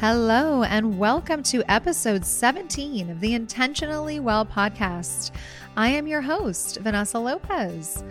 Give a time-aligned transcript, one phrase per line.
[0.00, 5.30] Hello, and welcome to episode 17 of the Intentionally Well podcast.
[5.76, 8.02] I am your host, Vanessa Lopez.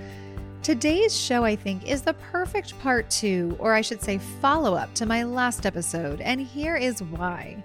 [0.62, 4.94] Today's show, I think, is the perfect part two, or I should say, follow up
[4.94, 7.64] to my last episode, and here is why.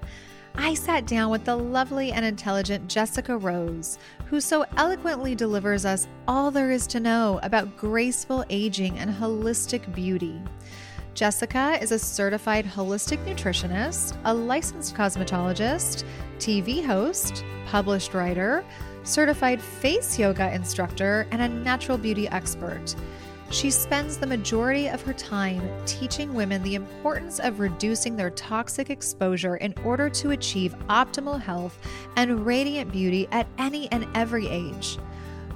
[0.55, 6.09] I sat down with the lovely and intelligent Jessica Rose, who so eloquently delivers us
[6.27, 10.41] all there is to know about graceful aging and holistic beauty.
[11.15, 16.03] Jessica is a certified holistic nutritionist, a licensed cosmetologist,
[16.39, 18.65] TV host, published writer,
[19.05, 22.97] certified face yoga instructor, and a natural beauty expert.
[23.51, 28.91] She spends the majority of her time teaching women the importance of reducing their toxic
[28.91, 31.79] exposure in order to achieve optimal health
[32.17, 34.99] and radiant beauty at any and every age.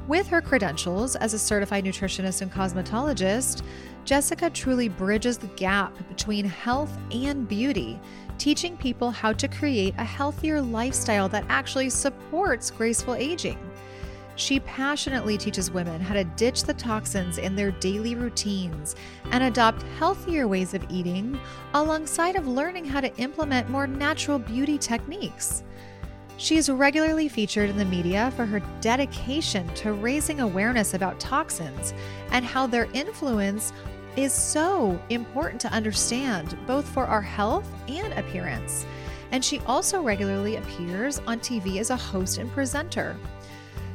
[0.06, 3.62] With her credentials as a certified nutritionist and cosmetologist,
[4.08, 8.00] Jessica truly bridges the gap between health and beauty,
[8.38, 13.58] teaching people how to create a healthier lifestyle that actually supports graceful aging.
[14.36, 18.96] She passionately teaches women how to ditch the toxins in their daily routines
[19.30, 21.38] and adopt healthier ways of eating,
[21.74, 25.64] alongside of learning how to implement more natural beauty techniques.
[26.38, 31.92] She is regularly featured in the media for her dedication to raising awareness about toxins
[32.30, 33.72] and how their influence
[34.24, 38.84] is so important to understand, both for our health and appearance.
[39.30, 43.16] And she also regularly appears on TV as a host and presenter.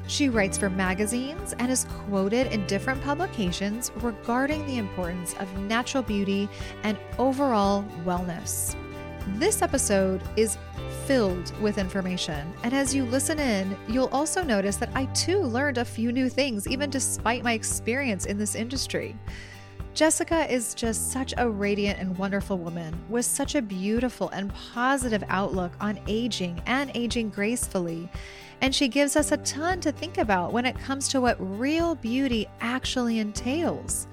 [0.07, 6.03] She writes for magazines and is quoted in different publications regarding the importance of natural
[6.03, 6.47] beauty
[6.83, 8.75] and overall wellness.
[9.35, 10.57] This episode is
[11.05, 15.77] filled with information, and as you listen in, you'll also notice that I too learned
[15.77, 19.17] a few new things, even despite my experience in this industry.
[19.93, 25.23] Jessica is just such a radiant and wonderful woman with such a beautiful and positive
[25.29, 28.09] outlook on aging and aging gracefully.
[28.61, 31.93] And she gives us a ton to think about when it comes to what real
[31.93, 34.07] beauty actually entails.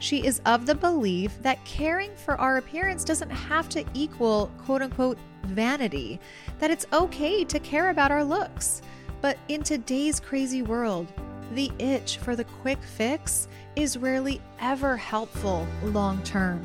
[0.00, 4.82] She is of the belief that caring for our appearance doesn't have to equal quote
[4.82, 6.18] unquote vanity,
[6.58, 8.82] that it's okay to care about our looks.
[9.20, 11.06] But in today's crazy world,
[11.54, 13.46] the itch for the quick fix
[13.76, 16.64] is rarely ever helpful long term.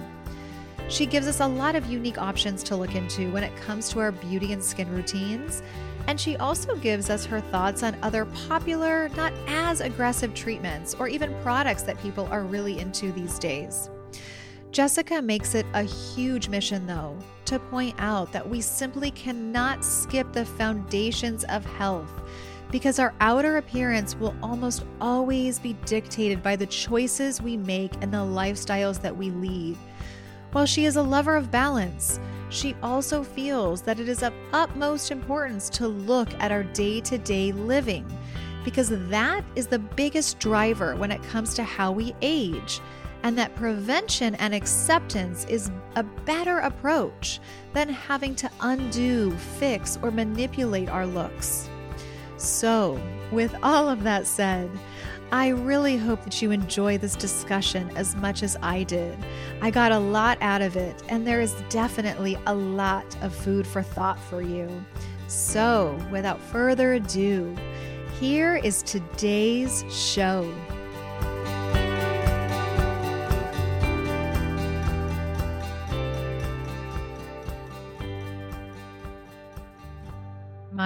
[0.90, 4.00] She gives us a lot of unique options to look into when it comes to
[4.00, 5.62] our beauty and skin routines.
[6.08, 11.10] And she also gives us her thoughts on other popular, not as aggressive treatments or
[11.10, 13.90] even products that people are really into these days.
[14.72, 20.32] Jessica makes it a huge mission, though, to point out that we simply cannot skip
[20.32, 22.22] the foundations of health
[22.72, 28.14] because our outer appearance will almost always be dictated by the choices we make and
[28.14, 29.78] the lifestyles that we lead.
[30.52, 32.20] While she is a lover of balance,
[32.50, 37.18] she also feels that it is of utmost importance to look at our day to
[37.18, 38.06] day living
[38.68, 42.82] because that is the biggest driver when it comes to how we age,
[43.24, 47.40] and that prevention and acceptance is a better approach
[47.72, 51.70] than having to undo, fix, or manipulate our looks.
[52.38, 53.00] So,
[53.32, 54.70] with all of that said,
[55.32, 59.18] I really hope that you enjoy this discussion as much as I did.
[59.62, 63.68] I got a lot out of it, and there is definitely a lot of food
[63.68, 64.70] for thought for you.
[65.28, 67.54] So, without further ado,
[68.20, 70.50] here is today's show.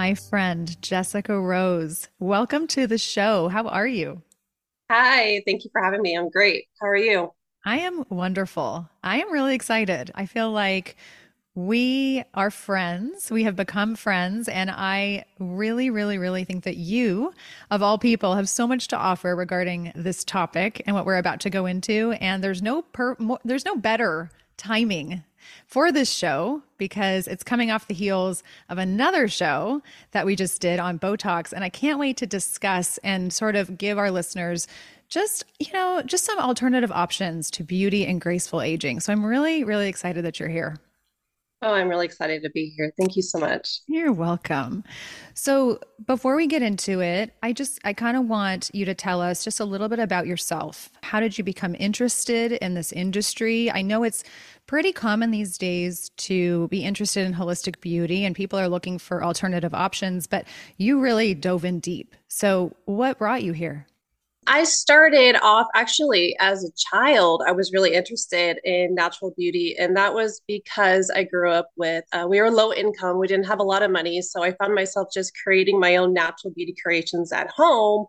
[0.02, 2.08] My friend, Jessica Rose.
[2.18, 3.46] Welcome to the show.
[3.46, 4.20] How are you?
[4.90, 6.18] Hi, thank you for having me.
[6.18, 6.64] I'm great.
[6.80, 7.32] How are you?
[7.64, 8.90] I am wonderful.
[9.04, 10.10] I am really excited.
[10.16, 10.96] I feel like
[11.54, 13.30] we are friends.
[13.30, 14.48] We have become friends.
[14.48, 17.32] And I really, really, really think that you,
[17.70, 21.38] of all people, have so much to offer regarding this topic and what we're about
[21.42, 22.10] to go into.
[22.20, 25.22] And there's no per, more, there's no better timing
[25.66, 29.82] for this show because it's coming off the heels of another show
[30.12, 31.52] that we just did on Botox.
[31.52, 34.66] And I can't wait to discuss and sort of give our listeners
[35.08, 39.00] just, you know, just some alternative options to beauty and graceful aging.
[39.00, 40.78] So I'm really, really excited that you're here.
[41.64, 42.92] Oh, I'm really excited to be here.
[42.98, 43.82] Thank you so much.
[43.86, 44.82] You're welcome.
[45.34, 49.20] So, before we get into it, I just I kind of want you to tell
[49.20, 50.90] us just a little bit about yourself.
[51.04, 53.70] How did you become interested in this industry?
[53.70, 54.24] I know it's
[54.66, 59.22] pretty common these days to be interested in holistic beauty and people are looking for
[59.22, 60.46] alternative options, but
[60.78, 62.16] you really dove in deep.
[62.26, 63.86] So, what brought you here?
[64.46, 67.42] I started off actually as a child.
[67.46, 72.04] I was really interested in natural beauty, and that was because I grew up with,
[72.12, 73.18] uh, we were low income.
[73.18, 74.20] We didn't have a lot of money.
[74.20, 78.06] So I found myself just creating my own natural beauty creations at home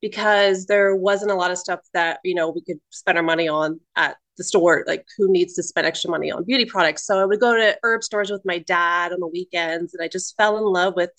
[0.00, 3.48] because there wasn't a lot of stuff that, you know, we could spend our money
[3.48, 4.84] on at the store.
[4.86, 7.06] Like, who needs to spend extra money on beauty products?
[7.06, 10.08] So I would go to herb stores with my dad on the weekends, and I
[10.08, 11.10] just fell in love with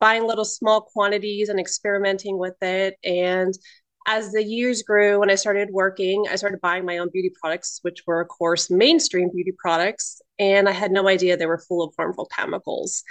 [0.00, 2.96] buying little small quantities and experimenting with it.
[3.04, 3.54] And
[4.06, 7.78] as the years grew, when I started working, I started buying my own beauty products,
[7.82, 10.20] which were, of course, mainstream beauty products.
[10.38, 13.02] And I had no idea they were full of harmful chemicals.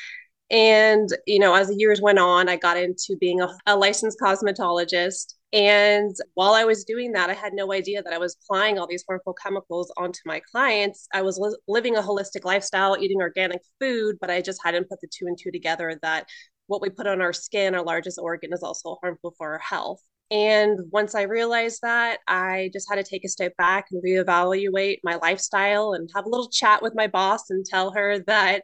[0.52, 4.20] And, you know, as the years went on, I got into being a, a licensed
[4.20, 5.34] cosmetologist.
[5.52, 8.88] And while I was doing that, I had no idea that I was applying all
[8.88, 11.08] these harmful chemicals onto my clients.
[11.14, 15.02] I was li- living a holistic lifestyle, eating organic food, but I just hadn't put
[15.02, 16.28] the two and two together that
[16.68, 20.02] what we put on our skin, our largest organ, is also harmful for our health.
[20.34, 24.98] And once I realized that, I just had to take a step back and reevaluate
[25.04, 28.64] my lifestyle and have a little chat with my boss and tell her that,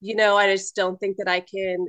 [0.00, 1.86] you know, I just don't think that I can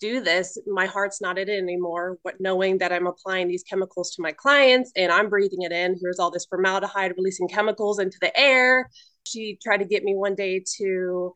[0.00, 0.58] do this.
[0.66, 2.18] My heart's not in it anymore.
[2.22, 5.96] What knowing that I'm applying these chemicals to my clients and I'm breathing it in.
[6.02, 8.90] Here's all this formaldehyde releasing chemicals into the air.
[9.28, 11.32] She tried to get me one day to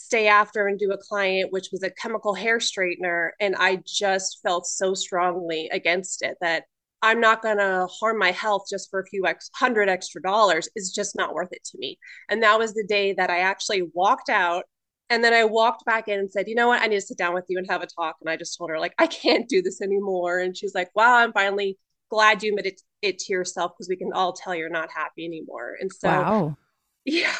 [0.00, 3.30] stay after and do a client, which was a chemical hair straightener.
[3.40, 6.64] And I just felt so strongly against it that
[7.02, 10.68] I'm not going to harm my health just for a few ex- hundred extra dollars.
[10.74, 11.98] It's just not worth it to me.
[12.28, 14.64] And that was the day that I actually walked out.
[15.08, 16.82] And then I walked back in and said, you know what?
[16.82, 18.16] I need to sit down with you and have a talk.
[18.20, 20.38] And I just told her, like, I can't do this anymore.
[20.38, 21.78] And she's like, wow, I'm finally
[22.10, 25.76] glad you admitted it to yourself because we can all tell you're not happy anymore.
[25.80, 26.56] And so, wow.
[27.04, 27.34] yeah.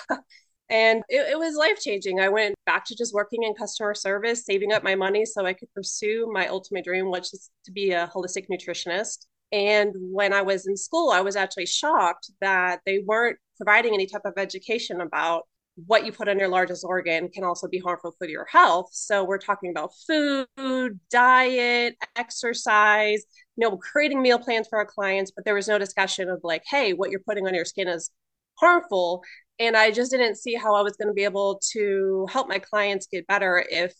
[0.71, 2.21] And it, it was life changing.
[2.21, 5.53] I went back to just working in customer service, saving up my money so I
[5.53, 9.27] could pursue my ultimate dream, which is to be a holistic nutritionist.
[9.53, 14.07] And when I was in school, I was actually shocked that they weren't providing any
[14.07, 15.43] type of education about
[15.87, 18.91] what you put on your largest organ can also be harmful for your health.
[18.93, 23.23] So we're talking about food, diet, exercise,
[23.57, 26.63] you know, creating meal plans for our clients, but there was no discussion of like,
[26.69, 28.11] hey, what you're putting on your skin is
[28.61, 29.23] harmful
[29.59, 32.59] and I just didn't see how I was going to be able to help my
[32.59, 33.93] clients get better if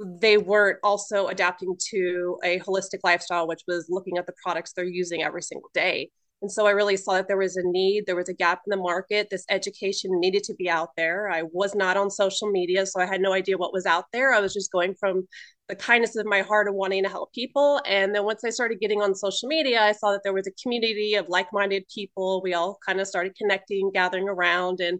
[0.00, 4.84] they weren't also adapting to a holistic lifestyle, which was looking at the products they're
[4.84, 6.10] using every single day.
[6.42, 8.70] And so I really saw that there was a need, there was a gap in
[8.70, 9.28] the market.
[9.30, 11.30] This education needed to be out there.
[11.30, 14.32] I was not on social media, so I had no idea what was out there.
[14.34, 15.28] I was just going from
[15.68, 17.80] the kindness of my heart of wanting to help people.
[17.86, 20.62] And then once I started getting on social media, I saw that there was a
[20.62, 22.42] community of like minded people.
[22.42, 24.98] We all kind of started connecting, gathering around, and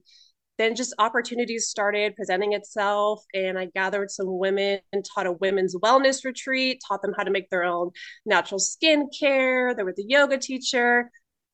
[0.59, 3.25] then just opportunities started presenting itself.
[3.35, 7.33] And I gathered some women and taught a women's wellness retreat, taught them how to
[7.33, 7.91] make their own
[8.25, 9.75] natural skincare.
[9.75, 11.11] There was a yoga teacher.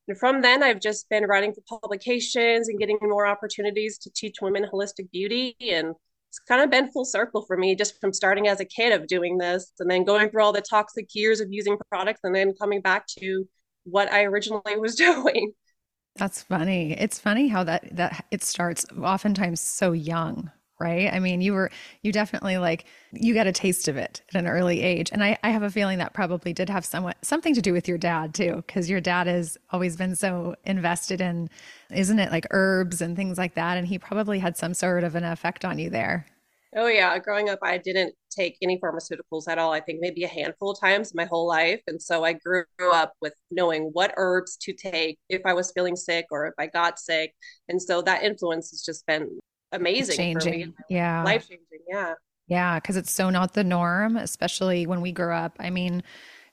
[0.08, 4.36] And from then, I've just been writing for publications and getting more opportunities to teach
[4.40, 5.54] women holistic beauty.
[5.60, 5.94] And
[6.30, 9.06] it's kind of been full circle for me just from starting as a kid of
[9.06, 12.54] doing this and then going through all the toxic years of using products and then
[12.58, 13.46] coming back to
[13.84, 15.52] what I originally was doing.
[16.16, 16.92] That's funny.
[16.92, 21.12] It's funny how that that it starts oftentimes so young, right?
[21.12, 21.70] I mean, you were
[22.02, 25.10] you definitely like you got a taste of it at an early age.
[25.12, 27.88] And I, I have a feeling that probably did have somewhat something to do with
[27.88, 31.48] your dad too, because your dad has always been so invested in
[31.90, 33.78] isn't it like herbs and things like that?
[33.78, 36.26] And he probably had some sort of an effect on you there.
[36.76, 39.72] Oh yeah, growing up I didn't take any pharmaceuticals at all.
[39.72, 41.80] I think maybe a handful of times my whole life.
[41.86, 45.96] And so I grew up with knowing what herbs to take if I was feeling
[45.96, 47.32] sick or if I got sick.
[47.68, 49.38] And so that influence has just been
[49.72, 50.74] amazing changing.
[50.88, 51.22] Yeah.
[51.24, 51.80] Life changing.
[51.88, 52.14] Yeah.
[52.48, 55.56] Yeah, because it's so not the norm, especially when we grew up.
[55.60, 56.02] I mean,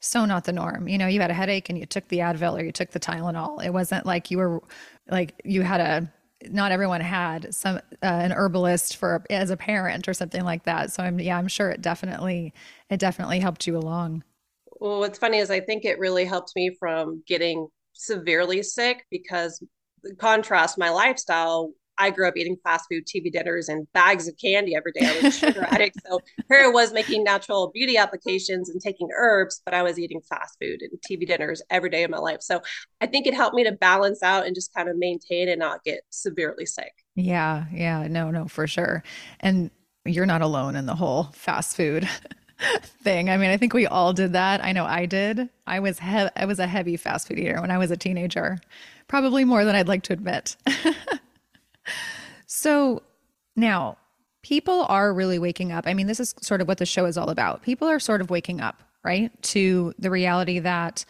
[0.01, 0.87] so not the norm.
[0.87, 2.99] You know, you had a headache and you took the Advil or you took the
[2.99, 3.65] Tylenol.
[3.65, 4.61] It wasn't like you were
[5.09, 6.11] like you had a
[6.49, 10.91] not everyone had some uh, an herbalist for as a parent or something like that.
[10.91, 12.53] So I'm yeah, I'm sure it definitely
[12.89, 14.23] it definitely helped you along.
[14.79, 19.63] Well, what's funny is I think it really helped me from getting severely sick because
[20.19, 24.75] contrast my lifestyle I grew up eating fast food, TV dinners, and bags of candy
[24.75, 25.05] every day.
[25.05, 25.97] I was a sugar addict.
[26.05, 30.21] So here I was making natural beauty applications and taking herbs, but I was eating
[30.21, 32.41] fast food and TV dinners every day of my life.
[32.41, 32.61] So
[33.01, 35.83] I think it helped me to balance out and just kind of maintain and not
[35.83, 36.93] get severely sick.
[37.15, 37.65] Yeah.
[37.71, 38.07] Yeah.
[38.07, 39.03] No, no, for sure.
[39.39, 39.71] And
[40.05, 42.07] you're not alone in the whole fast food.
[43.03, 43.29] thing.
[43.29, 44.63] I mean, I think we all did that.
[44.63, 45.49] I know I did.
[45.67, 48.59] I was he- I was a heavy fast food eater when I was a teenager.
[49.07, 50.55] Probably more than I'd like to admit.
[52.45, 53.03] So
[53.55, 53.97] now
[54.43, 55.87] people are really waking up.
[55.87, 57.63] I mean, this is sort of what the show is all about.
[57.63, 61.05] People are sort of waking up, right, to the reality that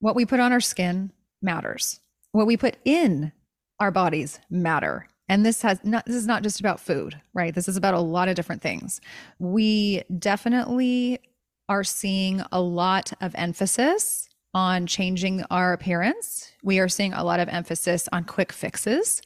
[0.00, 1.10] what we put on our skin
[1.42, 2.00] matters.
[2.32, 3.32] What we put in
[3.80, 5.06] our bodies matter.
[5.28, 7.54] And this has not this is not just about food, right?
[7.54, 9.00] This is about a lot of different things.
[9.38, 11.20] We definitely
[11.68, 16.52] are seeing a lot of emphasis on changing our appearance.
[16.62, 19.20] We are seeing a lot of emphasis on quick fixes.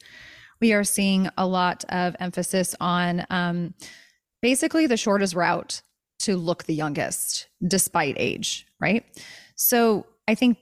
[0.63, 3.73] We are seeing a lot of emphasis on um,
[4.41, 5.81] basically the shortest route
[6.19, 9.03] to look the youngest despite age, right?
[9.57, 10.57] So I think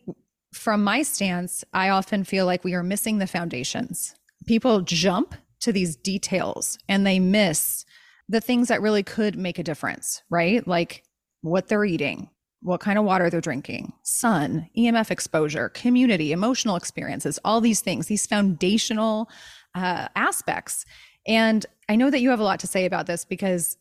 [0.55, 4.15] from my stance, I often feel like we are missing the foundations.
[4.48, 7.86] People jump to these details and they miss
[8.27, 10.67] the things that really could make a difference, right?
[10.67, 11.03] Like
[11.41, 12.31] what they're eating,
[12.63, 18.08] what kind of water they're drinking, sun, EMF exposure, community, emotional experiences, all these things,
[18.08, 19.29] these foundational
[19.75, 20.85] uh, aspects.
[21.27, 23.77] And I know that you have a lot to say about this because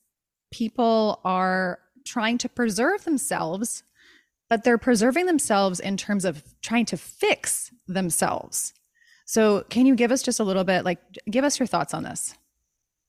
[0.51, 3.83] people are trying to preserve themselves,
[4.49, 8.75] but they're preserving themselves in terms of trying to fix themselves.
[9.25, 10.99] So, can you give us just a little bit, like,
[11.31, 12.35] give us your thoughts on this?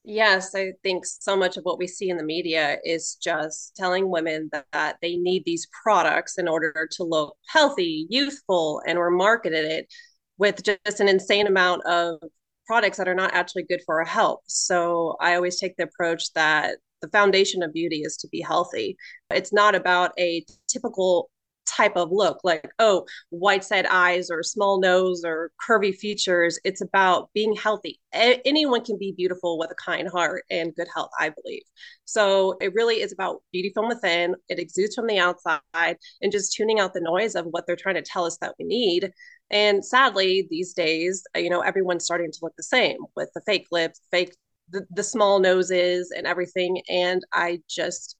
[0.03, 4.09] Yes, I think so much of what we see in the media is just telling
[4.09, 9.11] women that, that, they need these products in order to look healthy, youthful, and we're
[9.11, 9.93] marketed it
[10.37, 12.19] with just an insane amount of
[12.65, 14.41] products that are not actually good for our health.
[14.47, 18.95] So I always take the approach that the foundation of beauty is to be healthy.
[19.31, 21.29] It's not about a typical
[21.65, 26.59] type of look like oh white side eyes or small nose or curvy features.
[26.63, 27.99] It's about being healthy.
[28.13, 31.63] A- anyone can be beautiful with a kind heart and good health i believe.
[32.05, 34.35] So it really is about beauty from within.
[34.49, 37.95] It exudes from the outside and just tuning out the noise of what they're trying
[37.95, 39.11] to tell us that we need
[39.51, 43.41] and sadly these days uh, you know everyone's starting to look the same with the
[43.41, 44.33] fake lips fake
[44.71, 46.81] the, the small noses and everything.
[46.89, 48.17] And I just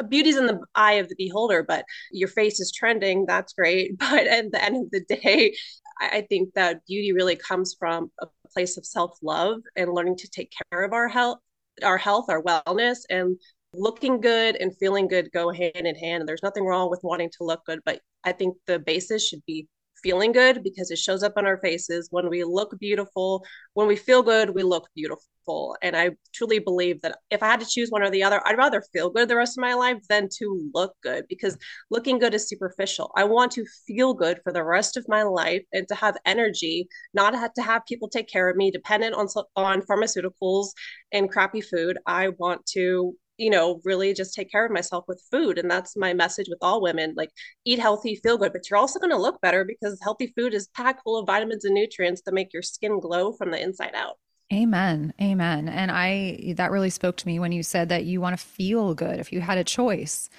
[0.00, 3.24] uh, beauty's in the eye of the beholder, but your face is trending.
[3.26, 3.92] That's great.
[3.98, 5.54] But at the end of the day,
[6.00, 10.52] I think that beauty really comes from a place of self-love and learning to take
[10.70, 11.38] care of our health,
[11.82, 13.36] our health, our wellness, and
[13.72, 16.20] looking good and feeling good go hand in hand.
[16.20, 19.44] And there's nothing wrong with wanting to look good, but I think the basis should
[19.44, 19.66] be
[20.02, 22.08] feeling good because it shows up on our faces.
[22.10, 25.76] When we look beautiful when we feel good we look beautiful.
[25.82, 28.58] And i truly believe that if i had to choose one or the other i'd
[28.58, 31.56] rather feel good the rest of my life than to look good because
[31.90, 33.10] looking good is superficial.
[33.16, 36.88] I want to feel good for the rest of my life and to have energy
[37.14, 38.70] not have to have people take care of me.
[38.70, 40.68] Dependent on on pharmaceuticals
[41.12, 45.22] and crappy food i want to you know, really just take care of myself with
[45.30, 45.58] food.
[45.58, 47.30] And that's my message with all women like,
[47.64, 50.68] eat healthy, feel good, but you're also going to look better because healthy food is
[50.68, 54.18] packed full of vitamins and nutrients that make your skin glow from the inside out.
[54.52, 55.12] Amen.
[55.20, 55.68] Amen.
[55.68, 58.94] And I, that really spoke to me when you said that you want to feel
[58.94, 60.30] good if you had a choice.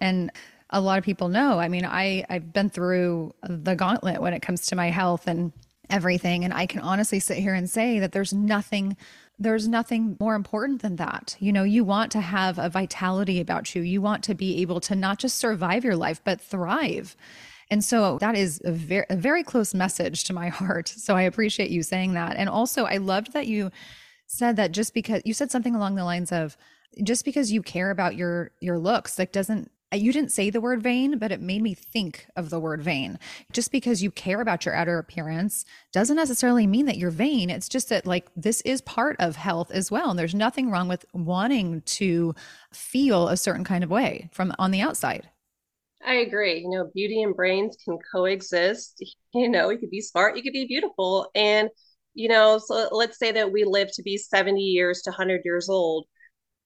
[0.00, 0.32] And
[0.70, 4.40] a lot of people know, I mean, I, I've been through the gauntlet when it
[4.40, 5.52] comes to my health and
[5.90, 6.44] everything.
[6.44, 8.96] And I can honestly sit here and say that there's nothing
[9.40, 11.34] there's nothing more important than that.
[11.40, 13.80] You know, you want to have a vitality about you.
[13.80, 17.16] You want to be able to not just survive your life, but thrive.
[17.70, 20.88] And so that is a very, a very close message to my heart.
[20.88, 22.36] So I appreciate you saying that.
[22.36, 23.70] And also, I loved that you
[24.26, 26.56] said that just because you said something along the lines of,
[27.02, 30.82] just because you care about your your looks like doesn't you didn't say the word
[30.82, 33.18] vain, but it made me think of the word vain.
[33.52, 37.50] Just because you care about your outer appearance doesn't necessarily mean that you're vain.
[37.50, 40.10] It's just that, like, this is part of health as well.
[40.10, 42.34] And there's nothing wrong with wanting to
[42.72, 45.28] feel a certain kind of way from on the outside.
[46.04, 46.60] I agree.
[46.60, 49.04] You know, beauty and brains can coexist.
[49.32, 51.30] You know, you could be smart, you could be beautiful.
[51.36, 51.68] And,
[52.14, 55.68] you know, so let's say that we live to be 70 years to 100 years
[55.68, 56.06] old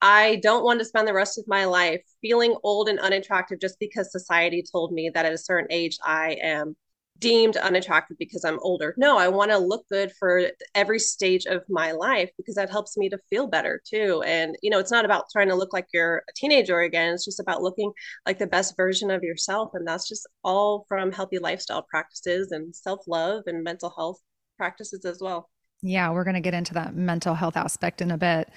[0.05, 3.79] I don't want to spend the rest of my life feeling old and unattractive just
[3.81, 6.77] because society told me that at a certain age I am
[7.21, 8.95] deemed unattractive because I'm older.
[8.99, 12.99] No, I want to look good for every stage of my life because that helps
[12.99, 14.23] me to feel better too.
[14.27, 17.15] And, you know, it's not about trying to look like you're a teenager again.
[17.15, 17.91] It's just about looking
[18.27, 19.71] like the best version of yourself.
[19.73, 24.21] And that's just all from healthy lifestyle practices and self love and mental health
[24.59, 25.49] practices as well.
[25.81, 28.51] Yeah, we're going to get into that mental health aspect in a bit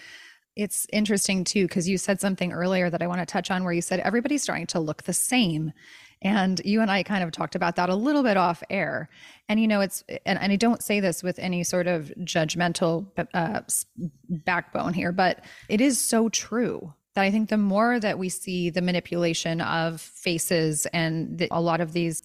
[0.57, 3.73] it's interesting too because you said something earlier that I want to touch on where
[3.73, 5.71] you said everybody's starting to look the same.
[6.23, 9.07] And you and I kind of talked about that a little bit off air.
[9.47, 13.05] And, you know, it's, and, and I don't say this with any sort of judgmental
[13.35, 13.61] uh,
[14.27, 18.71] backbone here, but it is so true that I think the more that we see
[18.71, 22.23] the manipulation of faces and the, a lot of these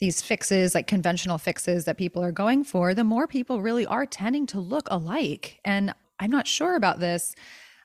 [0.00, 4.06] these fixes like conventional fixes that people are going for the more people really are
[4.06, 7.34] tending to look alike and I'm not sure about this.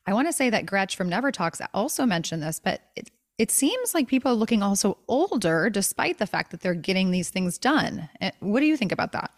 [0.05, 3.51] I want to say that Gretch from Never Talks also mentioned this, but it, it
[3.51, 7.57] seems like people are looking also older despite the fact that they're getting these things
[7.57, 8.09] done.
[8.21, 9.31] Eh, what do you think about that?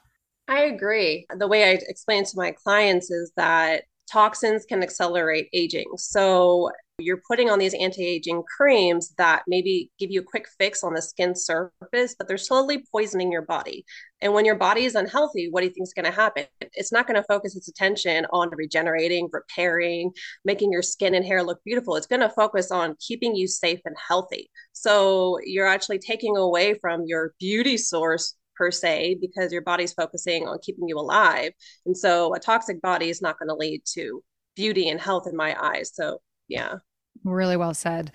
[0.48, 1.26] I agree.
[1.36, 5.86] The way I explain to my clients is that toxins can accelerate aging.
[5.98, 10.94] So you're putting on these anti-aging creams that maybe give you a quick fix on
[10.94, 13.86] the skin surface, but they're slowly poisoning your body.
[14.22, 16.46] And when your body is unhealthy, what do you think is going to happen?
[16.74, 20.12] It's not going to focus its attention on regenerating, repairing,
[20.46, 21.98] making your skin and hair look beautiful.
[21.98, 24.50] It's going to focus on keeping you safe and healthy.
[24.72, 30.48] So you're actually taking away from your beauty source per se because your body's focusing
[30.48, 31.52] on keeping you alive.
[31.86, 34.24] And so a toxic body is not going to lead to
[34.56, 35.92] beauty and health in my eyes.
[35.94, 36.76] So, yeah.
[37.24, 38.12] Really well said.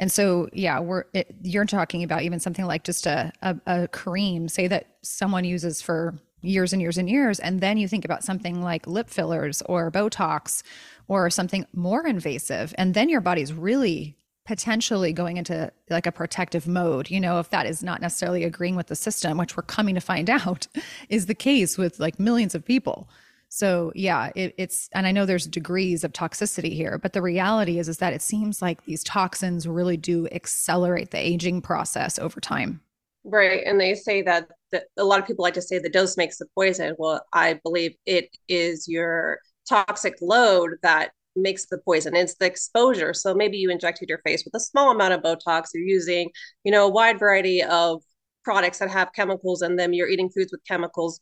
[0.00, 3.88] And so, yeah, we're it, you're talking about even something like just a, a a
[3.88, 8.04] cream, say that someone uses for years and years and years, and then you think
[8.04, 10.62] about something like lip fillers or Botox
[11.08, 16.68] or something more invasive, and then your body's really potentially going into like a protective
[16.68, 19.96] mode you know if that is not necessarily agreeing with the system which we're coming
[19.96, 20.68] to find out
[21.08, 23.08] is the case with like millions of people
[23.48, 27.78] so yeah it, it's and i know there's degrees of toxicity here but the reality
[27.78, 32.40] is is that it seems like these toxins really do accelerate the aging process over
[32.40, 32.80] time
[33.24, 36.16] right and they say that, that a lot of people like to say the dose
[36.16, 39.38] makes the poison well i believe it is your
[39.68, 42.16] toxic load that makes the poison.
[42.16, 43.12] It's the exposure.
[43.14, 45.68] So maybe you injected your face with a small amount of Botox.
[45.74, 46.30] You're using,
[46.64, 48.02] you know, a wide variety of
[48.42, 49.92] products that have chemicals in them.
[49.92, 51.20] You're eating foods with chemicals.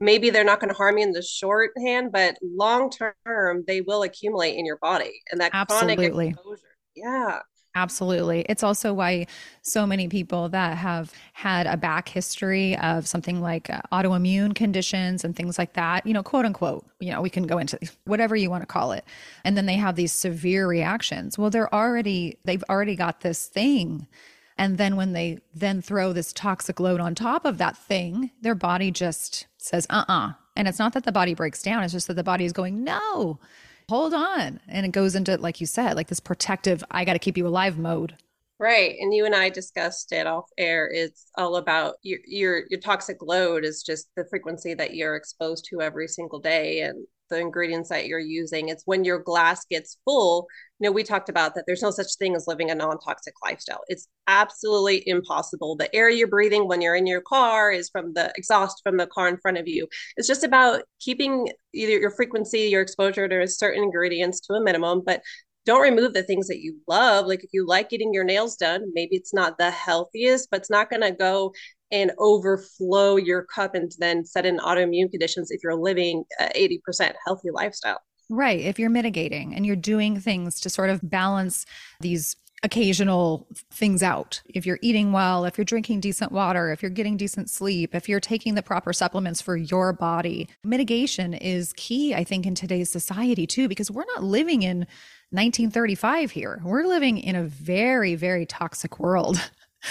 [0.00, 3.80] Maybe they're not going to harm you in the short hand, but long term, they
[3.82, 5.20] will accumulate in your body.
[5.30, 6.08] And that Absolutely.
[6.08, 6.62] chronic exposure.
[6.96, 7.40] Yeah.
[7.76, 8.44] Absolutely.
[8.48, 9.28] It's also why
[9.62, 15.24] so many people that have had a back history of something like uh, autoimmune conditions
[15.24, 18.34] and things like that, you know, quote unquote, you know, we can go into whatever
[18.34, 19.04] you want to call it.
[19.44, 21.38] And then they have these severe reactions.
[21.38, 24.08] Well, they're already, they've already got this thing.
[24.58, 28.56] And then when they then throw this toxic load on top of that thing, their
[28.56, 30.28] body just says, uh uh-uh.
[30.28, 30.32] uh.
[30.56, 32.84] And it's not that the body breaks down, it's just that the body is going,
[32.84, 33.38] no
[33.90, 34.60] hold on.
[34.68, 37.46] And it goes into, like you said, like this protective, I got to keep you
[37.46, 38.16] alive mode.
[38.60, 38.94] Right.
[39.00, 40.90] And you and I discussed it off air.
[40.92, 45.64] It's all about your, your, your toxic load is just the frequency that you're exposed
[45.70, 46.82] to every single day.
[46.82, 48.68] And the ingredients that you're using.
[48.68, 50.46] It's when your glass gets full.
[50.78, 53.80] You know, we talked about that there's no such thing as living a non-toxic lifestyle.
[53.88, 55.76] It's absolutely impossible.
[55.76, 59.06] The air you're breathing when you're in your car is from the exhaust from the
[59.06, 59.86] car in front of you.
[60.16, 65.02] It's just about keeping either your frequency, your exposure to certain ingredients to a minimum,
[65.04, 65.22] but
[65.66, 67.26] don't remove the things that you love.
[67.26, 70.70] Like if you like getting your nails done, maybe it's not the healthiest, but it's
[70.70, 71.52] not going to go
[71.90, 76.80] and overflow your cup and then set in autoimmune conditions if you're living 80%
[77.26, 78.00] healthy lifestyle.
[78.28, 78.60] Right.
[78.60, 81.66] If you're mitigating and you're doing things to sort of balance
[82.00, 84.42] these occasional things out.
[84.46, 88.06] If you're eating well, if you're drinking decent water, if you're getting decent sleep, if
[88.08, 92.92] you're taking the proper supplements for your body, mitigation is key, I think, in today's
[92.92, 94.86] society too, because we're not living in
[95.30, 96.60] 1935 here.
[96.64, 99.40] We're living in a very, very toxic world.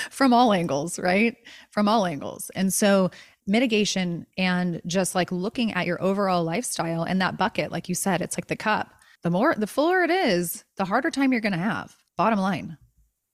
[0.10, 1.36] from all angles, right?
[1.71, 2.52] From all angles.
[2.56, 3.12] And so
[3.47, 8.21] mitigation and just like looking at your overall lifestyle and that bucket, like you said,
[8.21, 8.93] it's like the cup.
[9.23, 11.95] The more, the fuller it is, the harder time you're going to have.
[12.15, 12.78] Bottom line.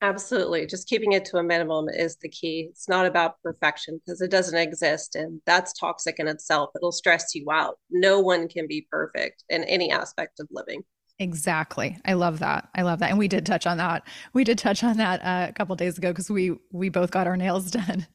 [0.01, 0.65] Absolutely.
[0.65, 2.67] Just keeping it to a minimum is the key.
[2.69, 5.15] It's not about perfection because it doesn't exist.
[5.15, 6.69] And that's toxic in itself.
[6.75, 7.79] It'll stress you out.
[7.89, 10.83] No one can be perfect in any aspect of living.
[11.17, 11.97] Exactly.
[12.03, 12.67] I love that.
[12.75, 13.09] I love that.
[13.09, 14.05] And we did touch on that.
[14.33, 17.27] We did touch on that uh, a couple days ago because we we both got
[17.27, 18.07] our nails done.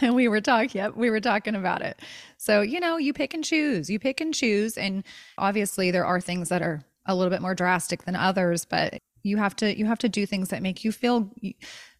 [0.00, 2.00] and we were talking yep we were talking about it
[2.36, 5.02] so you know you pick and choose you pick and choose and
[5.36, 9.36] obviously there are things that are a little bit more drastic than others but you
[9.36, 11.30] have to you have to do things that make you feel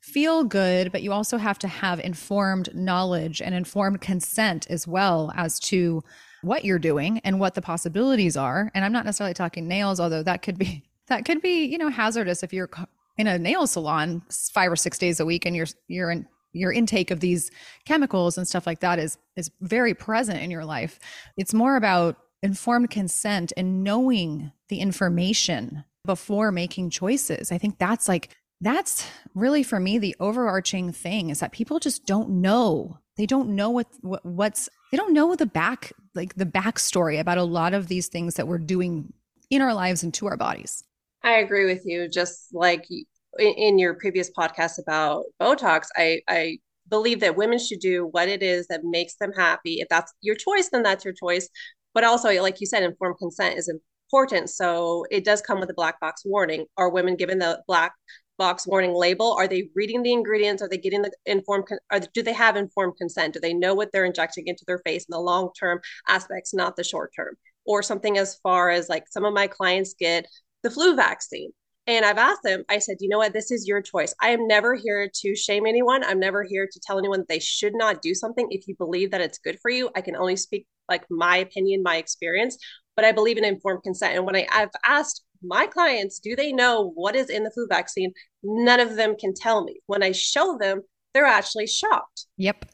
[0.01, 5.33] feel good but you also have to have informed knowledge and informed consent as well
[5.35, 6.03] as to
[6.45, 8.71] what you're doing and what the possibilities are.
[8.75, 11.91] And I'm not necessarily talking nails, although that could be that could be, you know,
[11.91, 12.71] hazardous if you're
[13.19, 16.73] in a nail salon 5 or 6 days a week and you're you're in your
[16.73, 17.51] intake of these
[17.85, 20.99] chemicals and stuff like that is is very present in your life.
[21.37, 27.51] It's more about informed consent and knowing the information before making choices.
[27.51, 32.07] I think that's like that's really for me the overarching thing is that people just
[32.07, 32.99] don't know.
[33.17, 37.39] They don't know what, what what's they don't know the back like the backstory about
[37.39, 39.13] a lot of these things that we're doing
[39.51, 40.85] in our lives and to our bodies.
[41.23, 42.09] I agree with you.
[42.09, 42.87] Just like
[43.39, 48.43] in, your previous podcast about Botox, I, I believe that women should do what it
[48.43, 49.81] is that makes them happy.
[49.81, 51.49] If that's your choice, then that's your choice.
[51.95, 53.73] But also, like you said, informed consent is
[54.11, 54.51] important.
[54.51, 56.67] So it does come with a black box warning.
[56.77, 57.95] Are women given the black
[58.39, 59.35] box warning label?
[59.39, 60.63] Are they reading the ingredients?
[60.63, 61.67] Are they getting the informed?
[61.93, 63.35] Or do they have informed consent?
[63.35, 66.77] Do they know what they're injecting into their face in the long term aspects, not
[66.77, 67.37] the short term?
[67.67, 70.27] Or something as far as like some of my clients get
[70.63, 71.53] the flu vaccine.
[71.87, 73.35] And I've asked them, I said, you know what?
[73.35, 74.15] This is your choice.
[74.21, 76.03] I am never here to shame anyone.
[76.03, 78.47] I'm never here to tell anyone that they should not do something.
[78.51, 81.83] If you believe that it's good for you, I can only speak like my opinion,
[81.83, 82.57] my experience,
[82.97, 84.17] but I believe in informed consent.
[84.17, 87.67] And when I, I've asked my clients, do they know what is in the flu
[87.69, 88.13] vaccine?
[88.43, 89.81] None of them can tell me.
[89.87, 92.27] When I show them, they're actually shocked.
[92.37, 92.67] Yep.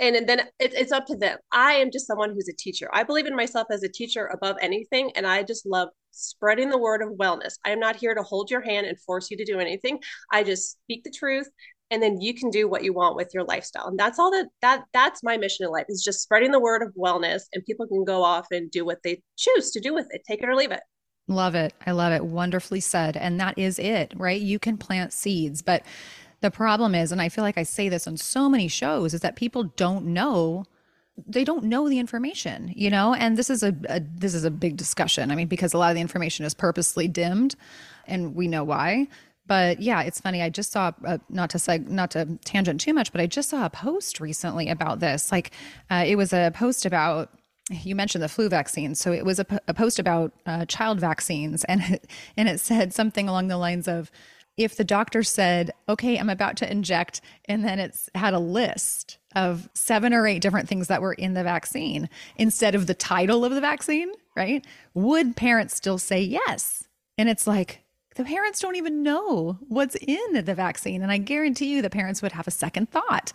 [0.00, 1.38] And and then it, it's up to them.
[1.52, 2.90] I am just someone who's a teacher.
[2.92, 5.12] I believe in myself as a teacher above anything.
[5.14, 7.54] And I just love spreading the word of wellness.
[7.64, 10.00] I am not here to hold your hand and force you to do anything.
[10.32, 11.48] I just speak the truth
[11.90, 14.46] and then you can do what you want with your lifestyle and that's all that
[14.62, 17.86] that that's my mission in life is just spreading the word of wellness and people
[17.86, 20.56] can go off and do what they choose to do with it take it or
[20.56, 20.80] leave it
[21.26, 21.74] love it.
[21.86, 22.24] I love it.
[22.24, 23.16] Wonderfully said.
[23.16, 24.40] And that is it right?
[24.40, 25.62] You can plant seeds.
[25.62, 25.82] But
[26.40, 29.22] the problem is and i feel like i say this on so many shows is
[29.22, 30.66] that people don't know
[31.26, 33.14] they don't know the information you know?
[33.14, 35.30] And this is a, a this is a big discussion.
[35.30, 37.54] I mean because a lot of the information is purposely dimmed
[38.06, 39.08] and we know why.
[39.46, 40.42] But yeah, it's funny.
[40.42, 43.50] I just saw uh, not to say not to tangent too much, but I just
[43.50, 45.30] saw a post recently about this.
[45.30, 45.50] Like,
[45.90, 47.30] uh, it was a post about
[47.70, 51.82] you mentioned the flu vaccine, so it was a, post about uh, child vaccines, and
[51.82, 54.10] it, and it said something along the lines of,
[54.56, 59.18] if the doctor said, "Okay, I'm about to inject," and then it's had a list
[59.34, 63.44] of seven or eight different things that were in the vaccine instead of the title
[63.44, 64.64] of the vaccine, right?
[64.94, 66.86] Would parents still say yes?
[67.18, 67.83] And it's like,
[68.14, 71.02] the parents don't even know what's in the vaccine.
[71.02, 73.32] And I guarantee you the parents would have a second thought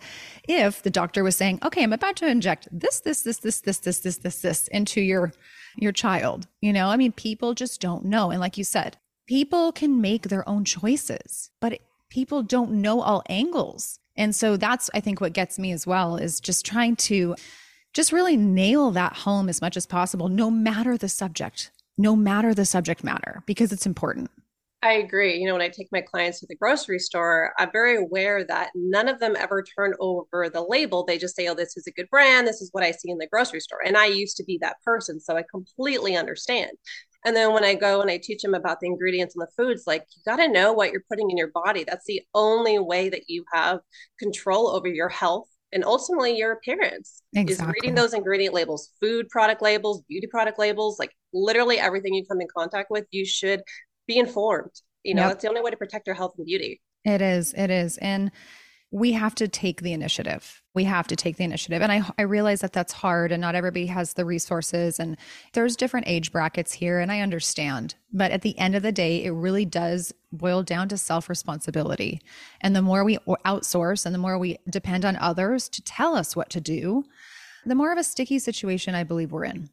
[0.48, 3.78] if the doctor was saying, okay, I'm about to inject this, this, this, this, this,
[3.78, 5.32] this, this, this, this into your
[5.76, 6.46] your child.
[6.60, 8.30] You know, I mean, people just don't know.
[8.30, 13.22] And like you said, people can make their own choices, but people don't know all
[13.28, 13.98] angles.
[14.16, 17.36] And so that's, I think, what gets me as well is just trying to
[17.92, 22.52] just really nail that home as much as possible, no matter the subject, no matter
[22.52, 24.30] the subject matter, because it's important.
[24.82, 25.36] I agree.
[25.36, 28.70] You know, when I take my clients to the grocery store, I'm very aware that
[28.74, 31.04] none of them ever turn over the label.
[31.04, 32.46] They just say, oh, this is a good brand.
[32.46, 33.80] This is what I see in the grocery store.
[33.84, 35.20] And I used to be that person.
[35.20, 36.70] So I completely understand.
[37.26, 39.84] And then when I go and I teach them about the ingredients and the foods,
[39.86, 41.84] like you got to know what you're putting in your body.
[41.84, 43.80] That's the only way that you have
[44.18, 47.70] control over your health and ultimately your appearance exactly.
[47.70, 52.24] is reading those ingredient labels, food product labels, beauty product labels, like literally everything you
[52.26, 53.62] come in contact with, you should
[54.06, 54.72] be informed.
[55.02, 55.30] You know, yep.
[55.30, 56.80] that's the only way to protect your health and beauty.
[57.04, 57.54] It is.
[57.54, 57.96] It is.
[57.98, 58.30] And
[58.92, 60.62] we have to take the initiative.
[60.74, 61.80] We have to take the initiative.
[61.80, 65.16] And I, I realize that that's hard and not everybody has the resources and
[65.52, 67.94] there's different age brackets here and I understand.
[68.12, 72.20] But at the end of the day, it really does boil down to self responsibility.
[72.60, 76.34] And the more we outsource and the more we depend on others to tell us
[76.34, 77.04] what to do,
[77.64, 79.70] the more of a sticky situation I believe we're in.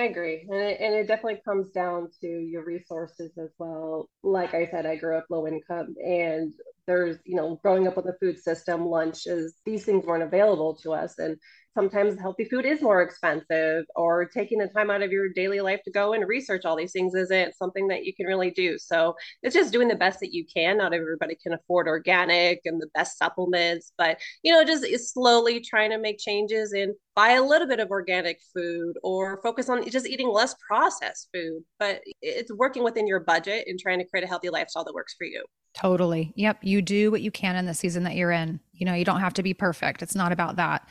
[0.00, 0.46] I agree.
[0.48, 4.08] And it, and it definitely comes down to your resources as well.
[4.22, 6.52] Like I said, I grew up low income and
[6.86, 10.94] there's, you know, growing up with a food system, lunches, these things weren't available to
[10.94, 11.18] us.
[11.18, 11.36] And
[11.74, 15.80] sometimes healthy food is more expensive or taking the time out of your daily life
[15.84, 19.14] to go and research all these things isn't something that you can really do so
[19.42, 22.88] it's just doing the best that you can not everybody can afford organic and the
[22.94, 27.68] best supplements but you know just slowly trying to make changes and buy a little
[27.68, 32.82] bit of organic food or focus on just eating less processed food but it's working
[32.82, 36.32] within your budget and trying to create a healthy lifestyle that works for you Totally.
[36.34, 36.58] Yep.
[36.62, 38.58] You do what you can in the season that you're in.
[38.72, 40.02] You know, you don't have to be perfect.
[40.02, 40.88] It's not about that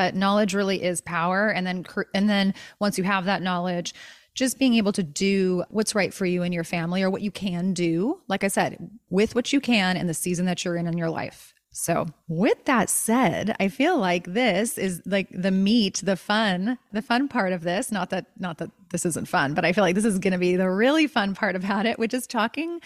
[0.00, 1.50] but knowledge really is power.
[1.50, 1.84] And then
[2.14, 3.92] and then once you have that knowledge
[4.32, 7.32] just being able to do what's right for you and your family or what you
[7.32, 8.78] can do like i said
[9.10, 11.52] with what you can in the season that you're in in your life.
[11.70, 17.02] So with that said i feel like this is like the meat the fun the
[17.02, 17.92] fun part of this.
[17.92, 20.38] Not that not that this isn't fun but i feel like this is going to
[20.38, 22.80] be the really fun part about it which is talking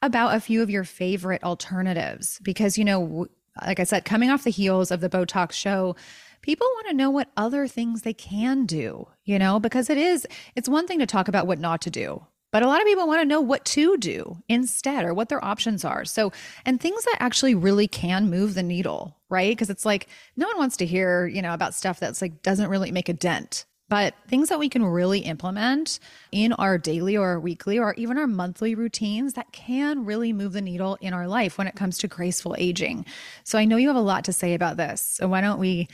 [0.00, 2.38] about a few of your favorite alternatives.
[2.44, 3.26] Because you know
[3.66, 5.94] like i said coming off the heels of the botox show
[6.42, 10.26] people want to know what other things they can do, you know, because it is,
[10.54, 12.26] it's one thing to talk about what not to do.
[12.50, 15.42] But a lot of people want to know what to do instead or what their
[15.42, 16.04] options are.
[16.04, 16.32] So,
[16.66, 19.50] and things that actually really can move the needle, right?
[19.50, 22.68] Because it's like no one wants to hear, you know, about stuff that's like doesn't
[22.68, 26.00] really make a dent but things that we can really implement
[26.30, 30.62] in our daily or weekly or even our monthly routines that can really move the
[30.62, 33.04] needle in our life when it comes to graceful aging.
[33.44, 35.02] So I know you have a lot to say about this.
[35.02, 35.88] So why don't we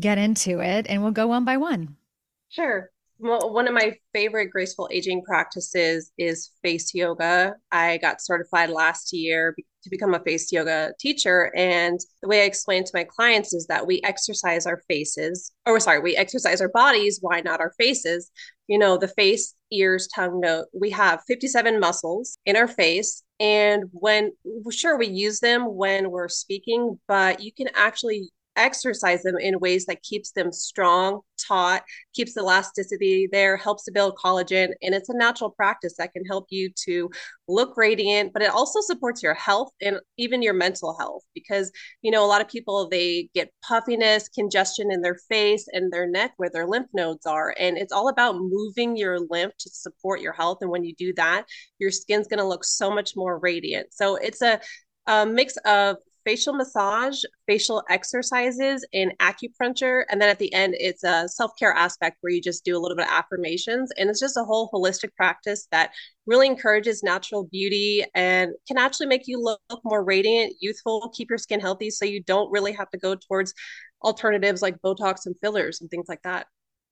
[0.00, 1.96] get into it and we'll go one by one.
[2.48, 2.90] Sure.
[3.18, 7.54] Well, one of my favorite graceful aging practices is face yoga.
[7.70, 11.52] I got certified last year to become a face yoga teacher.
[11.56, 15.78] And the way I explain to my clients is that we exercise our faces, or
[15.78, 17.18] sorry, we exercise our bodies.
[17.20, 18.30] Why not our faces?
[18.66, 20.66] You know, the face, ears, tongue, note.
[20.72, 23.22] We have 57 muscles in our face.
[23.38, 24.32] And when,
[24.70, 29.86] sure, we use them when we're speaking, but you can actually exercise them in ways
[29.86, 31.82] that keeps them strong, taut,
[32.14, 36.46] keeps elasticity there, helps to build collagen, and it's a natural practice that can help
[36.50, 37.10] you to
[37.48, 41.70] look radiant, but it also supports your health and even your mental health because
[42.02, 46.08] you know a lot of people they get puffiness, congestion in their face and their
[46.08, 50.20] neck where their lymph nodes are, and it's all about moving your lymph to support
[50.20, 51.44] your health and when you do that,
[51.78, 53.92] your skin's going to look so much more radiant.
[53.92, 54.60] So it's a
[55.06, 60.04] a mix of facial massage, facial exercises, and acupuncture.
[60.10, 62.80] And then at the end, it's a self care aspect where you just do a
[62.80, 63.92] little bit of affirmations.
[63.96, 65.92] And it's just a whole holistic practice that
[66.26, 71.38] really encourages natural beauty and can actually make you look more radiant, youthful, keep your
[71.38, 71.90] skin healthy.
[71.90, 73.54] So you don't really have to go towards
[74.02, 76.46] alternatives like Botox and fillers and things like that.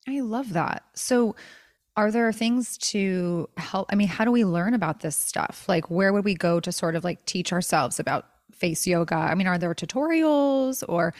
[0.08, 0.84] I love that.
[0.94, 1.36] So,
[1.96, 3.88] are there things to help?
[3.92, 5.66] I mean, how do we learn about this stuff?
[5.68, 9.16] Like, where would we go to sort of like teach ourselves about face yoga?
[9.16, 11.14] I mean, are there tutorials or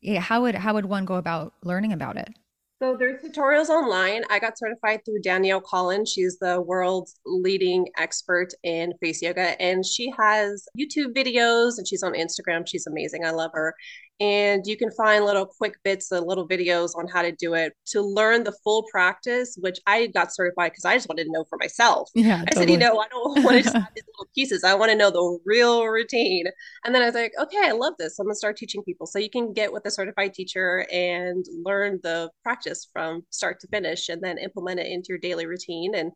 [0.00, 2.34] yeah, how would how would one go about learning about it?
[2.82, 4.24] So there's tutorials online.
[4.28, 6.12] I got certified through Danielle Collins.
[6.12, 12.02] She's the world's leading expert in face yoga and she has YouTube videos and she's
[12.02, 12.66] on Instagram.
[12.66, 13.24] She's amazing.
[13.24, 13.74] I love her
[14.20, 17.72] and you can find little quick bits of little videos on how to do it
[17.86, 21.44] to learn the full practice which i got certified because i just wanted to know
[21.48, 22.08] for myself.
[22.14, 22.66] Yeah i totally.
[22.66, 24.64] said you know i don't want to just have these little pieces.
[24.64, 26.46] I want to know the real routine.
[26.84, 28.18] And then i was like okay i love this.
[28.18, 29.06] I'm going to start teaching people.
[29.06, 33.68] So you can get with a certified teacher and learn the practice from start to
[33.68, 36.12] finish and then implement it into your daily routine and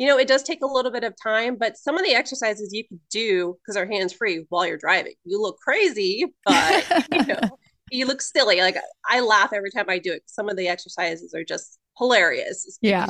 [0.00, 2.72] you know, it does take a little bit of time, but some of the exercises
[2.72, 5.12] you can do because our hands free while you're driving.
[5.26, 7.58] You look crazy, but you know,
[7.90, 8.62] you look silly.
[8.62, 10.22] Like I laugh every time I do it.
[10.24, 12.78] Some of the exercises are just hilarious.
[12.80, 13.08] Yeah.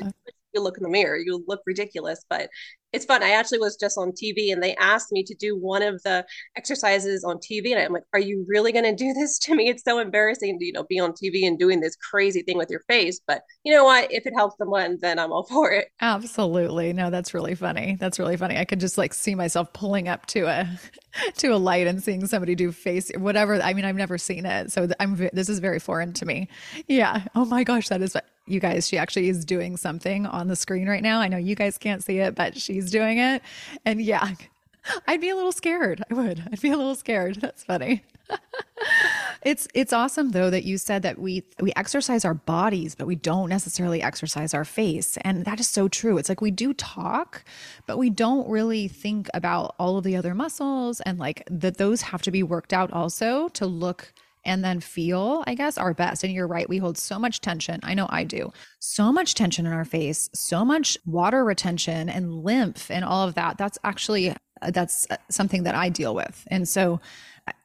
[0.52, 2.50] You look in the mirror, you look ridiculous, but
[2.92, 3.22] it's fun.
[3.22, 6.26] I actually was just on TV and they asked me to do one of the
[6.56, 7.72] exercises on TV.
[7.72, 9.68] And I'm like, are you really going to do this to me?
[9.68, 12.70] It's so embarrassing to, you know, be on TV and doing this crazy thing with
[12.70, 13.20] your face.
[13.26, 14.10] But you know what?
[14.12, 15.88] If it helps someone, then I'm all for it.
[16.00, 16.92] Absolutely.
[16.92, 17.96] No, that's really funny.
[17.98, 18.56] That's really funny.
[18.58, 20.68] I could just like see myself pulling up to a,
[21.36, 23.60] to a light and seeing somebody do face, whatever.
[23.60, 24.70] I mean, I've never seen it.
[24.70, 26.48] So I'm, this is very foreign to me.
[26.86, 27.24] Yeah.
[27.34, 27.88] Oh my gosh.
[27.88, 31.20] That is, you guys, she actually is doing something on the screen right now.
[31.20, 33.42] I know you guys can't see it, but she's doing it.
[33.84, 34.34] And yeah,
[35.06, 36.02] I'd be a little scared.
[36.10, 36.42] I would.
[36.52, 37.36] I'd be a little scared.
[37.36, 38.02] That's funny.
[39.42, 43.14] it's it's awesome though that you said that we we exercise our bodies but we
[43.14, 47.44] don't necessarily exercise our face and that is so true it's like we do talk
[47.86, 52.02] but we don't really think about all of the other muscles and like that those
[52.02, 54.12] have to be worked out also to look
[54.44, 56.24] and then feel, I guess, our best.
[56.24, 57.80] And you're right, we hold so much tension.
[57.82, 58.52] I know I do.
[58.78, 63.34] So much tension in our face, so much water retention and lymph and all of
[63.34, 63.58] that.
[63.58, 64.34] That's actually
[64.68, 66.46] that's something that I deal with.
[66.48, 67.00] And so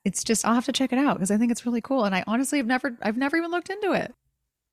[0.03, 2.15] it's just I'll have to check it out because I think it's really cool and
[2.15, 4.13] I honestly have never I've never even looked into it.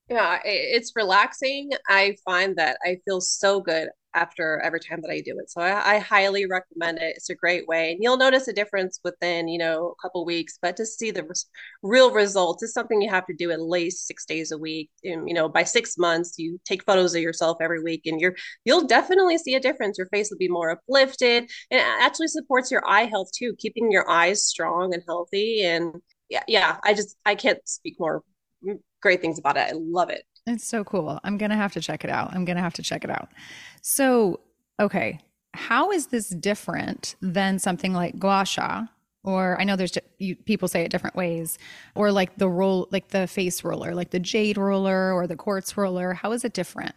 [0.09, 1.71] Yeah, it's relaxing.
[1.89, 5.51] I find that I feel so good after every time that I do it.
[5.51, 7.15] So I, I, highly recommend it.
[7.17, 7.93] It's a great way.
[7.93, 11.25] And you'll notice a difference within, you know, a couple weeks, but to see the
[11.25, 11.47] res-
[11.83, 14.91] real results is something you have to do at least six days a week.
[15.05, 18.35] And, you know, by six months, you take photos of yourself every week and you're,
[18.65, 19.99] you'll definitely see a difference.
[19.99, 23.91] Your face will be more uplifted and it actually supports your eye health too, keeping
[23.91, 25.65] your eyes strong and healthy.
[25.65, 25.95] And
[26.29, 28.23] yeah, yeah, I just, I can't speak more
[28.67, 29.69] mm, great things about it.
[29.69, 30.23] I love it.
[30.47, 31.21] It's so cool.
[31.23, 32.35] I'm going to have to check it out.
[32.35, 33.29] I'm going to have to check it out.
[33.81, 34.41] So,
[34.81, 35.21] okay,
[35.55, 38.87] how is this different than something like gua sha?
[39.25, 41.57] Or I know there's you, people say it different ways,
[41.95, 45.77] or like the roll, like the face roller, like the jade roller or the quartz
[45.77, 46.13] roller.
[46.13, 46.97] How is it different?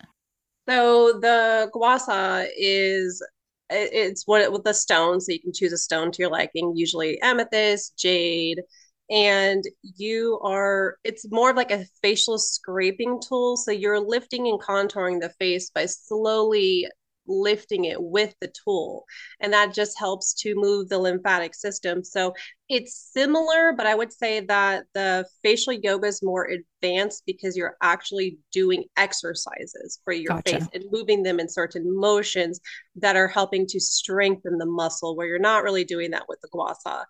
[0.67, 3.21] So the gua sha is
[3.69, 6.75] it's what with the stone, so you can choose a stone to your liking.
[6.75, 8.61] Usually amethyst, jade,
[9.09, 13.57] and you are it's more of like a facial scraping tool.
[13.57, 16.87] So you're lifting and contouring the face by slowly
[17.27, 19.05] lifting it with the tool.
[19.39, 22.03] And that just helps to move the lymphatic system.
[22.03, 22.33] So
[22.67, 27.77] it's similar but i would say that the facial yoga is more advanced because you're
[27.83, 30.59] actually doing exercises for your gotcha.
[30.59, 32.59] face and moving them in certain motions
[32.95, 36.47] that are helping to strengthen the muscle where you're not really doing that with the
[36.51, 37.03] gua sha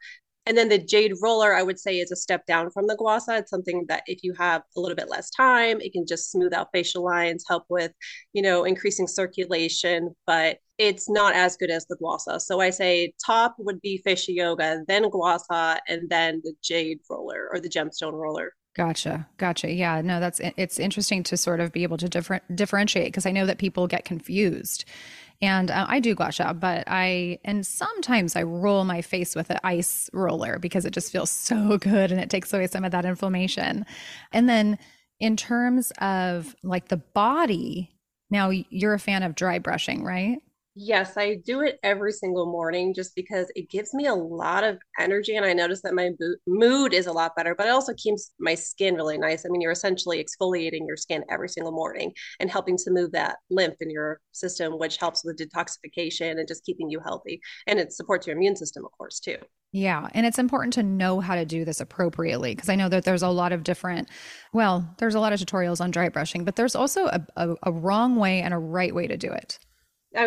[0.46, 3.20] And then the jade roller, I would say, is a step down from the gua
[3.26, 3.38] sha.
[3.38, 6.54] It's something that if you have a little bit less time, it can just smooth
[6.54, 7.92] out facial lines, help with,
[8.34, 12.38] you know, increasing circulation, but it's not as good as the gua sha.
[12.38, 17.00] So I say top would be fascia yoga, then gua sha, and then the jade
[17.10, 18.54] roller or the gemstone roller.
[18.76, 19.26] Gotcha.
[19.38, 19.72] Gotcha.
[19.72, 20.02] Yeah.
[20.02, 23.46] No, that's it's interesting to sort of be able to different differentiate because I know
[23.46, 24.84] that people get confused.
[25.42, 29.50] And uh, I do gua sha, but I and sometimes I roll my face with
[29.50, 32.92] an ice roller because it just feels so good and it takes away some of
[32.92, 33.86] that inflammation.
[34.32, 34.78] And then
[35.20, 37.92] in terms of like the body,
[38.30, 40.40] now you're a fan of dry brushing, right?
[40.78, 44.78] Yes, I do it every single morning just because it gives me a lot of
[45.00, 45.38] energy.
[45.38, 46.10] And I notice that my
[46.46, 49.46] mood is a lot better, but it also keeps my skin really nice.
[49.46, 52.12] I mean, you're essentially exfoliating your skin every single morning
[52.42, 56.66] and helping to move that lymph in your system, which helps with detoxification and just
[56.66, 57.40] keeping you healthy.
[57.68, 59.38] And it supports your immune system, of course, too.
[59.72, 60.10] Yeah.
[60.14, 63.24] And it's important to know how to do this appropriately because I know that there's
[63.24, 64.10] a lot of different,
[64.52, 67.72] well, there's a lot of tutorials on dry brushing, but there's also a, a, a
[67.72, 69.58] wrong way and a right way to do it.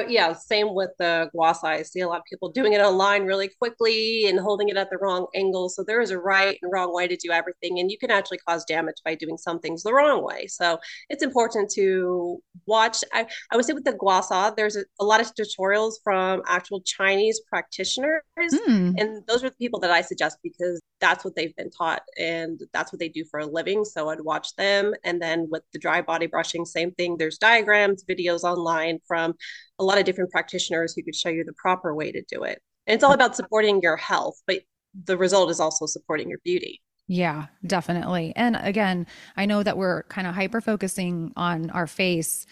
[0.09, 1.69] Yeah, same with the gua sha.
[1.69, 4.91] I see a lot of people doing it online really quickly and holding it at
[4.91, 5.69] the wrong angle.
[5.69, 8.39] So there is a right and wrong way to do everything, and you can actually
[8.39, 10.47] cause damage by doing some things the wrong way.
[10.47, 13.03] So it's important to watch.
[13.13, 16.43] I, I would say with the gua sha, there's a, a lot of tutorials from
[16.47, 18.95] actual Chinese practitioners, mm.
[18.99, 22.61] and those are the people that I suggest because that's what they've been taught and
[22.73, 23.85] that's what they do for a living.
[23.85, 27.17] So I'd watch them, and then with the dry body brushing, same thing.
[27.17, 29.35] There's diagrams, videos online from
[29.79, 32.61] a lot of different practitioners who could show you the proper way to do it.
[32.87, 34.63] And it's all about supporting your health, but
[35.05, 36.81] the result is also supporting your beauty.
[37.07, 38.33] Yeah, definitely.
[38.37, 39.07] And again,
[39.37, 42.47] I know that we're kind of hyper focusing on our face,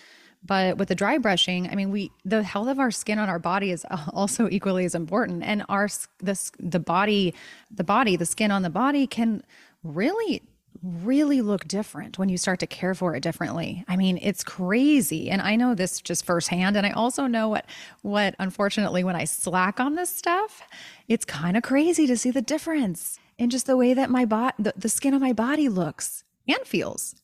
[0.46, 3.38] but with the dry brushing, I mean, we the health of our skin on our
[3.38, 5.42] body is also equally as important.
[5.42, 7.34] And our the the body,
[7.70, 9.42] the body, the skin on the body can
[9.82, 10.42] really
[10.82, 13.84] really look different when you start to care for it differently.
[13.88, 15.30] I mean, it's crazy.
[15.30, 17.66] And I know this just firsthand and I also know what
[18.02, 20.62] what unfortunately when I slack on this stuff,
[21.08, 24.54] it's kind of crazy to see the difference in just the way that my body
[24.58, 27.16] the, the skin of my body looks and feels.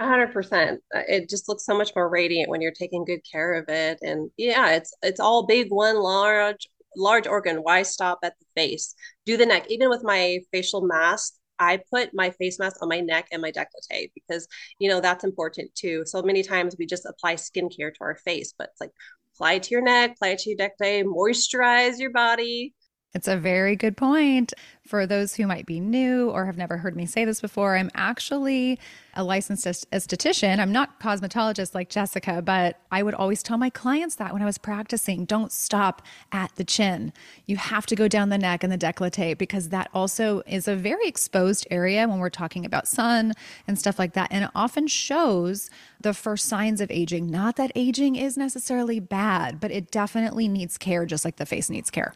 [0.00, 3.68] 100% uh, it just looks so much more radiant when you're taking good care of
[3.68, 3.98] it.
[4.02, 7.58] And yeah it's it's all big one large large organ.
[7.58, 8.94] Why stop at the face?
[9.26, 9.66] Do the neck.
[9.70, 13.52] Even with my facial mask I put my face mask on my neck and my
[13.52, 16.04] décolleté because, you know, that's important too.
[16.06, 18.92] So many times we just apply skincare to our face, but it's like
[19.34, 22.74] apply it to your neck, apply it to your décolleté, moisturize your body.
[23.12, 24.52] It's a very good point.
[24.86, 27.90] For those who might be new or have never heard me say this before, I'm
[27.94, 28.78] actually
[29.14, 30.60] a licensed esthetician.
[30.60, 34.44] I'm not cosmetologist like Jessica, but I would always tell my clients that when I
[34.44, 37.12] was practicing, don't stop at the chin.
[37.46, 40.76] You have to go down the neck and the décolleté because that also is a
[40.76, 43.32] very exposed area when we're talking about sun
[43.66, 44.28] and stuff like that.
[44.30, 45.68] And it often shows
[46.00, 47.28] the first signs of aging.
[47.28, 51.68] Not that aging is necessarily bad, but it definitely needs care just like the face
[51.68, 52.14] needs care.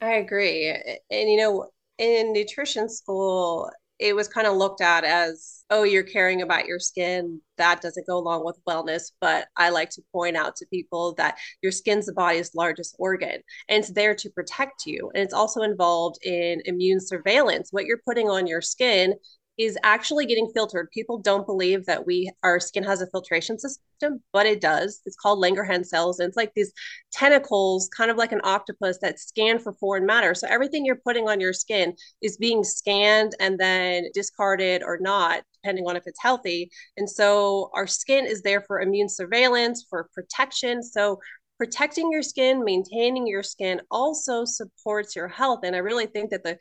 [0.00, 0.68] I agree.
[1.10, 6.02] And, you know, in nutrition school, it was kind of looked at as, oh, you're
[6.02, 7.40] caring about your skin.
[7.58, 9.12] That doesn't go along with wellness.
[9.20, 13.40] But I like to point out to people that your skin's the body's largest organ
[13.68, 15.10] and it's there to protect you.
[15.14, 17.68] And it's also involved in immune surveillance.
[17.70, 19.14] What you're putting on your skin
[19.56, 20.90] is actually getting filtered.
[20.90, 25.00] People don't believe that we our skin has a filtration system, but it does.
[25.06, 26.72] It's called Langerhans cells, and it's like these
[27.12, 30.34] tentacles, kind of like an octopus, that scan for foreign matter.
[30.34, 35.42] So everything you're putting on your skin is being scanned and then discarded or not,
[35.62, 36.70] depending on if it's healthy.
[36.96, 40.82] And so our skin is there for immune surveillance, for protection.
[40.82, 41.20] So
[41.56, 45.60] protecting your skin, maintaining your skin also supports your health.
[45.62, 46.58] And I really think that the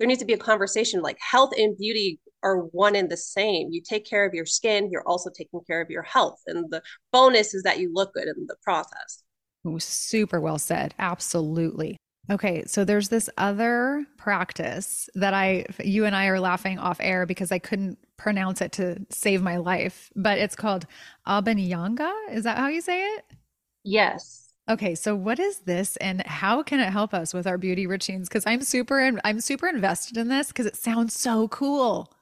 [0.00, 3.68] there needs to be a conversation like health and beauty are one and the same.
[3.70, 6.40] You take care of your skin, you're also taking care of your health.
[6.46, 6.82] And the
[7.12, 9.22] bonus is that you look good in the process.
[9.66, 10.94] Ooh, super well said.
[10.98, 11.98] Absolutely.
[12.30, 17.26] Okay, so there's this other practice that I, you and I are laughing off air
[17.26, 20.86] because I couldn't pronounce it to save my life, but it's called
[21.26, 22.12] Abhyanga.
[22.30, 23.24] Is that how you say it?
[23.84, 24.49] Yes.
[24.70, 28.28] Okay, so what is this and how can it help us with our beauty routines
[28.28, 32.12] cuz I'm super I'm super invested in this cuz it sounds so cool.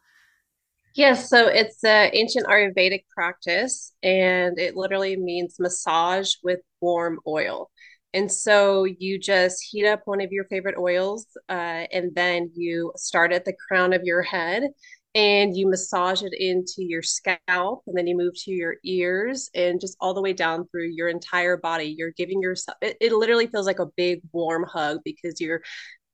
[0.94, 7.70] Yes, so it's an ancient Ayurvedic practice and it literally means massage with warm oil.
[8.14, 12.92] And so you just heat up one of your favorite oils uh, and then you
[12.96, 14.62] start at the crown of your head
[15.14, 19.80] and you massage it into your scalp and then you move to your ears and
[19.80, 23.46] just all the way down through your entire body you're giving yourself it, it literally
[23.46, 25.62] feels like a big warm hug because you're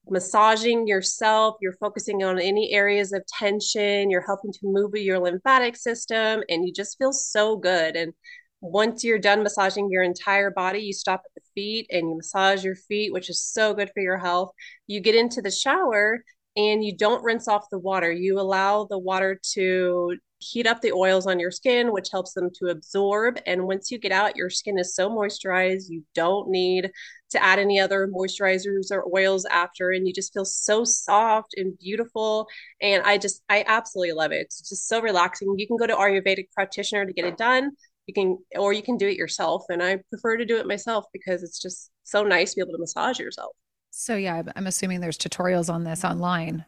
[0.09, 5.77] massaging yourself, you're focusing on any areas of tension, you're helping to move your lymphatic
[5.77, 7.97] system, and you just feel so good.
[7.97, 8.13] And
[8.61, 12.65] once you're done massaging your entire body, you stop at the feet and you massage
[12.65, 14.51] your feet, which is so good for your health.
[14.87, 16.25] You get into the shower
[16.57, 18.13] and you don't rinse off the water.
[18.13, 22.51] You allow the water to heat up the oils on your skin, which helps them
[22.59, 23.39] to absorb.
[23.47, 26.91] And once you get out, your skin is so moisturized, you don't need
[27.31, 29.91] to add any other moisturizers or oils after.
[29.91, 32.47] And you just feel so soft and beautiful.
[32.81, 34.43] And I just, I absolutely love it.
[34.43, 35.55] It's just so relaxing.
[35.59, 37.71] You can go to Ayurvedic practitioner to get it done.
[38.07, 39.65] You can, or you can do it yourself.
[39.71, 42.75] And I prefer to do it myself because it's just so nice to be able
[42.75, 43.57] to massage yourself.
[43.97, 46.65] So, yeah, I'm assuming there's tutorials on this online.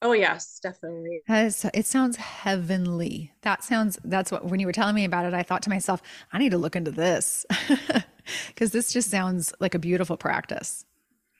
[0.00, 1.22] Oh yes, definitely.
[1.28, 3.32] it sounds heavenly.
[3.42, 6.00] That sounds that's what when you were telling me about it, I thought to myself,
[6.32, 7.44] I need to look into this.
[8.56, 10.84] Cuz this just sounds like a beautiful practice.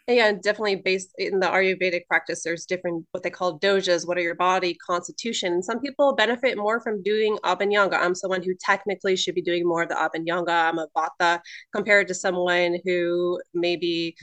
[0.09, 4.23] Yeah, definitely based in the Ayurvedic practice, there's different what they call doshas, what are
[4.23, 5.63] your body constitution.
[5.63, 8.01] Some people benefit more from doing Abhyanga.
[8.01, 10.69] I'm someone who technically should be doing more of the Abhyanga.
[10.69, 11.41] I'm a Vata
[11.73, 14.17] compared to someone who maybe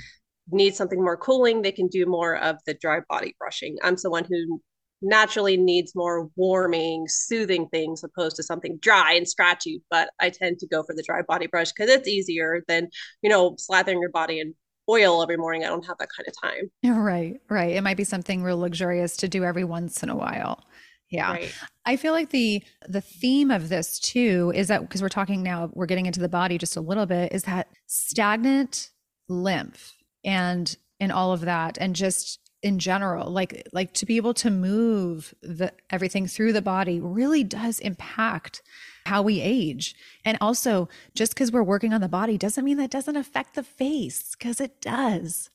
[0.51, 3.77] need something more cooling, they can do more of the dry body brushing.
[3.83, 4.61] I'm someone who
[5.01, 9.81] naturally needs more warming, soothing things opposed to something dry and scratchy.
[9.89, 12.89] But I tend to go for the dry body brush because it's easier than,
[13.21, 14.53] you know, slathering your body in
[14.89, 15.63] oil every morning.
[15.63, 16.71] I don't have that kind of time.
[17.05, 17.75] Right, right.
[17.75, 20.63] It might be something real luxurious to do every once in a while.
[21.09, 21.31] Yeah.
[21.31, 21.55] Right.
[21.85, 25.69] I feel like the the theme of this too is that because we're talking now
[25.73, 28.89] we're getting into the body just a little bit is that stagnant
[29.27, 29.93] lymph
[30.25, 34.49] and and all of that and just in general like like to be able to
[34.49, 38.61] move the everything through the body really does impact
[39.05, 39.95] how we age.
[40.23, 43.63] And also just because we're working on the body doesn't mean that doesn't affect the
[43.63, 45.49] face because it does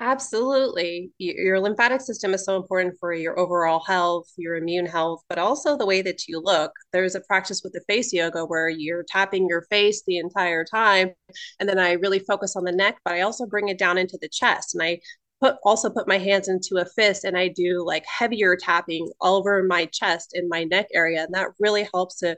[0.00, 1.10] Absolutely.
[1.18, 5.76] Your lymphatic system is so important for your overall health, your immune health, but also
[5.76, 6.70] the way that you look.
[6.92, 11.10] There's a practice with the face yoga where you're tapping your face the entire time.
[11.58, 14.16] And then I really focus on the neck, but I also bring it down into
[14.20, 14.74] the chest.
[14.74, 15.00] And I
[15.40, 19.36] put also put my hands into a fist and I do like heavier tapping all
[19.36, 21.24] over my chest and my neck area.
[21.24, 22.36] And that really helps to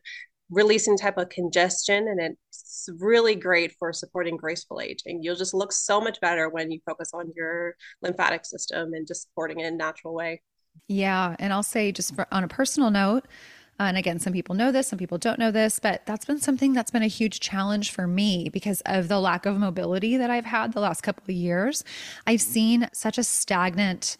[0.50, 5.72] releasing type of congestion and it's really great for supporting graceful aging you'll just look
[5.72, 9.74] so much better when you focus on your lymphatic system and just supporting it in
[9.74, 10.42] a natural way.
[10.88, 13.26] Yeah and i'll say just for, on a personal note
[13.78, 16.40] uh, and again some people know this some people don't know this but that's been
[16.40, 20.30] something that's been a huge challenge for me because of the lack of mobility that
[20.30, 21.84] i've had the last couple of years.
[22.26, 24.16] I've seen such a stagnant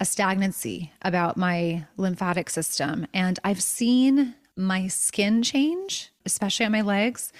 [0.00, 6.80] a stagnancy about my lymphatic system and i've seen my skin change, especially on my
[6.80, 7.32] legs.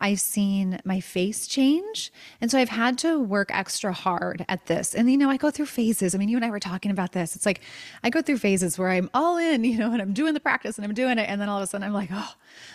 [0.00, 2.12] I've seen my face change.
[2.40, 4.94] And so I've had to work extra hard at this.
[4.94, 6.14] And, you know, I go through phases.
[6.14, 7.36] I mean, you and I were talking about this.
[7.36, 7.60] It's like
[8.02, 10.76] I go through phases where I'm all in, you know, and I'm doing the practice
[10.76, 11.28] and I'm doing it.
[11.28, 12.34] And then all of a sudden I'm like, oh,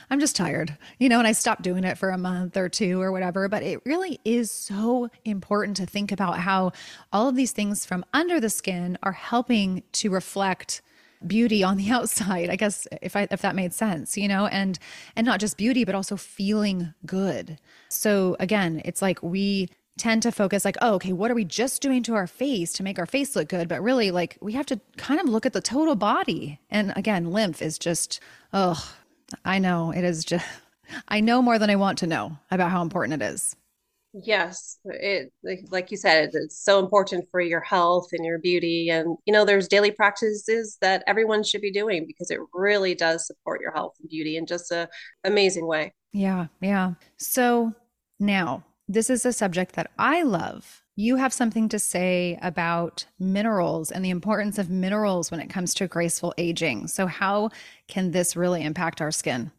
[0.10, 3.02] I'm just tired, you know, and I stop doing it for a month or two
[3.02, 3.50] or whatever.
[3.50, 6.72] But it really is so important to think about how
[7.12, 10.82] all of these things from under the skin are helping to reflect
[11.26, 14.80] beauty on the outside i guess if i if that made sense you know and
[15.16, 17.60] and not just beauty but also feeling good.
[17.90, 21.82] So again it's like we tend to focus like oh okay what are we just
[21.82, 23.68] doing to our face to make our face look good?
[23.68, 26.60] But really like we have to kind of look at the total body.
[26.70, 28.20] And again lymph is just
[28.54, 28.94] oh
[29.44, 30.46] i know it is just
[31.08, 33.56] i know more than i want to know about how important it is
[34.14, 38.90] Yes, it like, you said, it's so important for your health and your beauty.
[38.90, 43.28] And you know, there's daily practices that everyone should be doing because it really does
[43.28, 44.90] support your health and beauty in just a
[45.24, 45.94] amazing way.
[46.14, 46.94] Yeah, yeah.
[47.18, 47.74] So
[48.20, 50.84] now this is a subject that I love.
[50.96, 55.74] You have something to say about minerals and the importance of minerals when it comes
[55.76, 56.88] to graceful aging.
[56.88, 57.52] So, how
[57.88, 59.52] can this really impact our skin?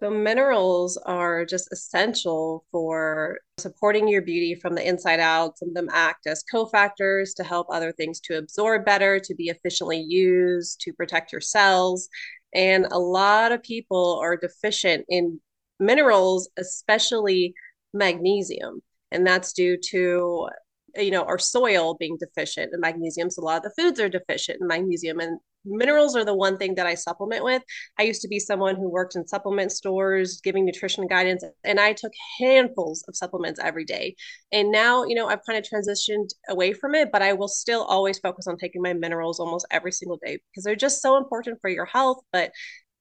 [0.00, 5.56] So, minerals are just essential for supporting your beauty from the inside out.
[5.56, 9.44] Some of them act as cofactors to help other things to absorb better, to be
[9.44, 12.10] efficiently used, to protect your cells.
[12.54, 15.40] And a lot of people are deficient in
[15.80, 17.54] minerals, especially
[17.94, 18.82] magnesium.
[19.12, 20.48] And that's due to
[20.96, 24.08] you know our soil being deficient in magnesium so a lot of the foods are
[24.08, 27.62] deficient in magnesium and minerals are the one thing that I supplement with.
[27.98, 31.92] I used to be someone who worked in supplement stores giving nutrition guidance, and I
[31.92, 34.16] took handfuls of supplements every day.
[34.52, 37.84] And now, you know, I've kind of transitioned away from it, but I will still
[37.84, 41.60] always focus on taking my minerals almost every single day because they're just so important
[41.60, 42.18] for your health.
[42.32, 42.52] But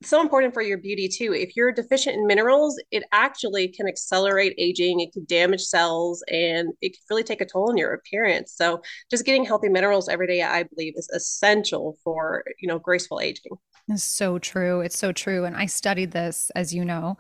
[0.04, 1.34] so important for your beauty too.
[1.34, 6.70] If you're deficient in minerals, it actually can accelerate aging, it can damage cells, and
[6.82, 8.54] it can really take a toll on your appearance.
[8.54, 13.20] So just getting healthy minerals every day, I believe, is essential for, you know, graceful
[13.20, 13.54] aging.
[13.88, 14.82] It's so true.
[14.82, 15.46] It's so true.
[15.46, 17.18] And I studied this, as you know.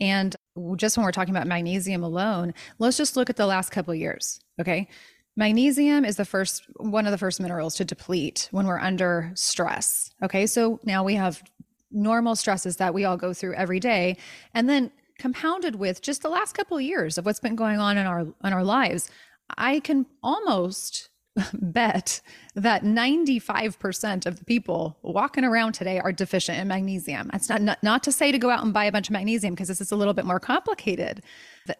[0.00, 0.34] And
[0.76, 3.98] just when we're talking about magnesium alone, let's just look at the last couple of
[3.98, 4.40] years.
[4.60, 4.88] Okay.
[5.36, 10.10] Magnesium is the first one of the first minerals to deplete when we're under stress.
[10.22, 10.46] Okay.
[10.46, 11.42] So now we have
[11.90, 14.16] normal stresses that we all go through every day.
[14.54, 17.98] And then compounded with just the last couple of years of what's been going on
[17.98, 19.10] in our in our lives,
[19.56, 21.10] I can almost
[21.52, 22.20] bet
[22.54, 27.28] that 95% of the people walking around today are deficient in magnesium.
[27.32, 29.54] That's not, not, not to say to go out and buy a bunch of magnesium
[29.54, 31.22] because this is a little bit more complicated.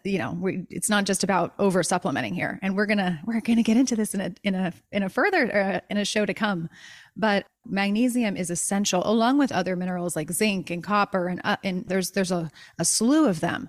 [0.04, 2.58] You know, we, it's not just about over supplementing here.
[2.62, 5.02] And we're going to we're going to get into this in a in a in
[5.02, 6.68] a further uh, in a show to come.
[7.16, 11.86] But magnesium is essential along with other minerals like zinc and copper and uh, and
[11.86, 13.68] there's there's a, a slew of them.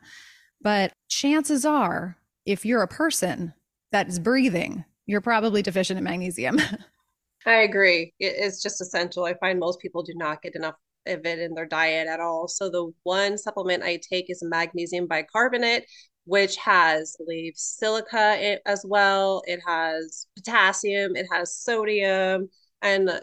[0.61, 3.53] But chances are if you're a person
[3.91, 6.57] that is breathing you're probably deficient in magnesium.
[7.45, 8.13] I agree.
[8.19, 9.25] It's just essential.
[9.25, 10.75] I find most people do not get enough
[11.07, 12.47] of it in their diet at all.
[12.47, 15.85] So the one supplement I take is magnesium bicarbonate,
[16.25, 19.41] which has, I silica as well.
[19.47, 22.49] It has potassium, it has sodium,
[22.81, 23.19] and uh,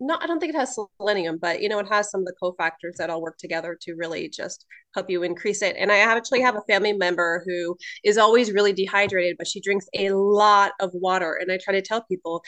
[0.00, 2.34] not I don't think it has selenium, but you know, it has some of the
[2.42, 5.76] cofactors that all work together to really just help you increase it.
[5.78, 9.86] And I actually have a family member who is always really dehydrated, but she drinks
[9.94, 11.38] a lot of water.
[11.40, 12.42] And I try to tell people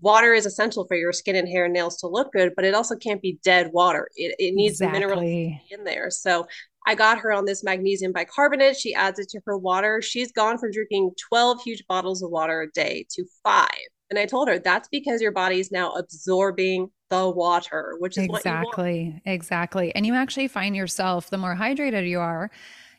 [0.00, 2.74] water is essential for your skin and hair and nails to look good, but it
[2.74, 4.08] also can't be dead water.
[4.16, 5.00] It, it needs exactly.
[5.00, 6.10] minerals in there.
[6.10, 6.46] So
[6.86, 8.76] I got her on this magnesium bicarbonate.
[8.76, 10.02] She adds it to her water.
[10.02, 13.68] She's gone from drinking 12 huge bottles of water a day to five.
[14.12, 18.24] And I told her that's because your body is now absorbing the water, which is
[18.24, 19.90] exactly, exactly.
[19.94, 22.50] And you actually find yourself, the more hydrated you are,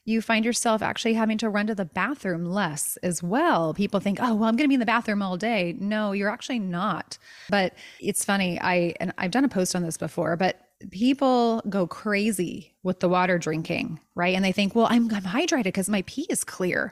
[0.06, 3.76] you find yourself actually having to run to the bathroom less as well.
[3.76, 5.76] People think, oh, well, I'm going to be in the bathroom all day.
[5.80, 7.20] No, you're actually not.
[7.48, 8.60] But it's funny.
[8.60, 13.08] I, and I've done a post on this before, but people go crazy with the
[13.08, 14.34] water drinking, right?
[14.36, 16.92] And they think, well, I'm, I'm hydrated because my pee is clear.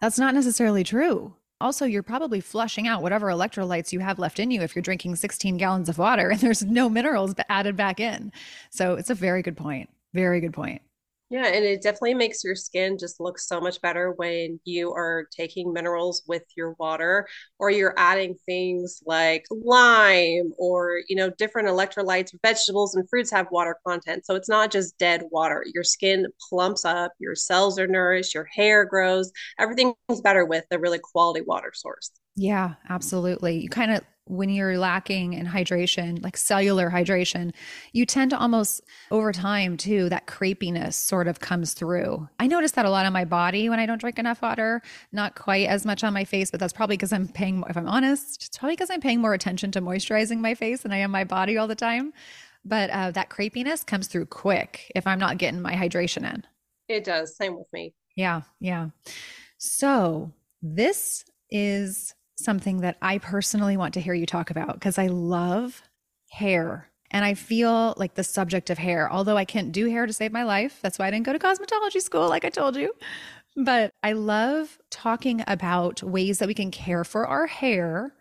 [0.00, 1.34] That's not necessarily true.
[1.60, 5.16] Also, you're probably flushing out whatever electrolytes you have left in you if you're drinking
[5.16, 8.32] 16 gallons of water and there's no minerals added back in.
[8.70, 9.88] So it's a very good point.
[10.12, 10.82] Very good point.
[11.28, 15.26] Yeah, and it definitely makes your skin just look so much better when you are
[15.36, 17.26] taking minerals with your water
[17.58, 22.30] or you're adding things like lime or, you know, different electrolytes.
[22.44, 24.24] Vegetables and fruits have water content.
[24.24, 25.64] So it's not just dead water.
[25.74, 29.32] Your skin plumps up, your cells are nourished, your hair grows.
[29.58, 32.12] Everything is better with a really quality water source.
[32.36, 33.58] Yeah, absolutely.
[33.58, 37.52] You kind of when you're lacking in hydration, like cellular hydration,
[37.92, 42.28] you tend to almost over time too, that crepiness sort of comes through.
[42.40, 45.36] I notice that a lot on my body when I don't drink enough water, not
[45.36, 48.46] quite as much on my face, but that's probably because I'm paying, if I'm honest,
[48.46, 51.24] it's probably because I'm paying more attention to moisturizing my face than I am my
[51.24, 52.12] body all the time.
[52.64, 56.42] But uh, that crepiness comes through quick if I'm not getting my hydration in.
[56.88, 57.36] It does.
[57.36, 57.94] Same with me.
[58.16, 58.42] Yeah.
[58.58, 58.88] Yeah.
[59.58, 65.06] So this is something that I personally want to hear you talk about because I
[65.08, 65.82] love
[66.30, 66.88] hair.
[67.10, 70.32] And I feel like the subject of hair, although I can't do hair to save
[70.32, 72.92] my life, that's why I didn't go to cosmetology school, like I told you.
[73.56, 78.12] But I love talking about ways that we can care for our hair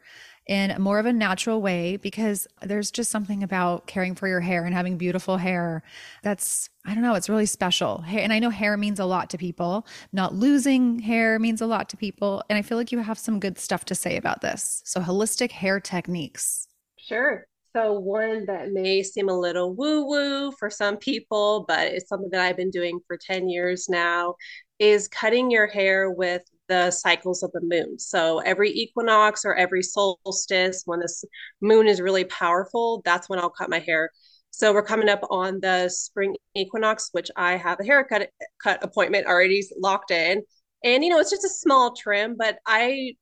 [0.47, 4.41] in a more of a natural way because there's just something about caring for your
[4.41, 5.81] hair and having beautiful hair
[6.23, 8.03] that's I don't know, it's really special.
[8.07, 9.87] And I know hair means a lot to people.
[10.13, 13.39] Not losing hair means a lot to people, and I feel like you have some
[13.39, 14.83] good stuff to say about this.
[14.85, 16.67] So holistic hair techniques.
[16.97, 17.47] Sure.
[17.75, 22.29] So, one that may seem a little woo woo for some people, but it's something
[22.31, 24.35] that I've been doing for 10 years now,
[24.79, 27.99] is cutting your hair with the cycles of the moon.
[27.99, 31.23] So every equinox or every solstice, when this
[31.61, 34.11] moon is really powerful, that's when I'll cut my hair.
[34.51, 38.29] So we're coming up on the spring equinox, which I have a haircut
[38.63, 40.43] cut appointment already locked in.
[40.83, 43.15] And you know, it's just a small trim, but I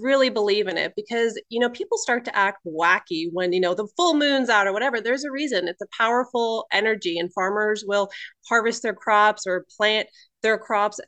[0.00, 3.74] really believe in it because you know people start to act wacky when you know
[3.74, 7.84] the full moon's out or whatever there's a reason it's a powerful energy and farmers
[7.86, 8.08] will
[8.48, 10.08] harvest their crops or plant
[10.42, 11.00] their crops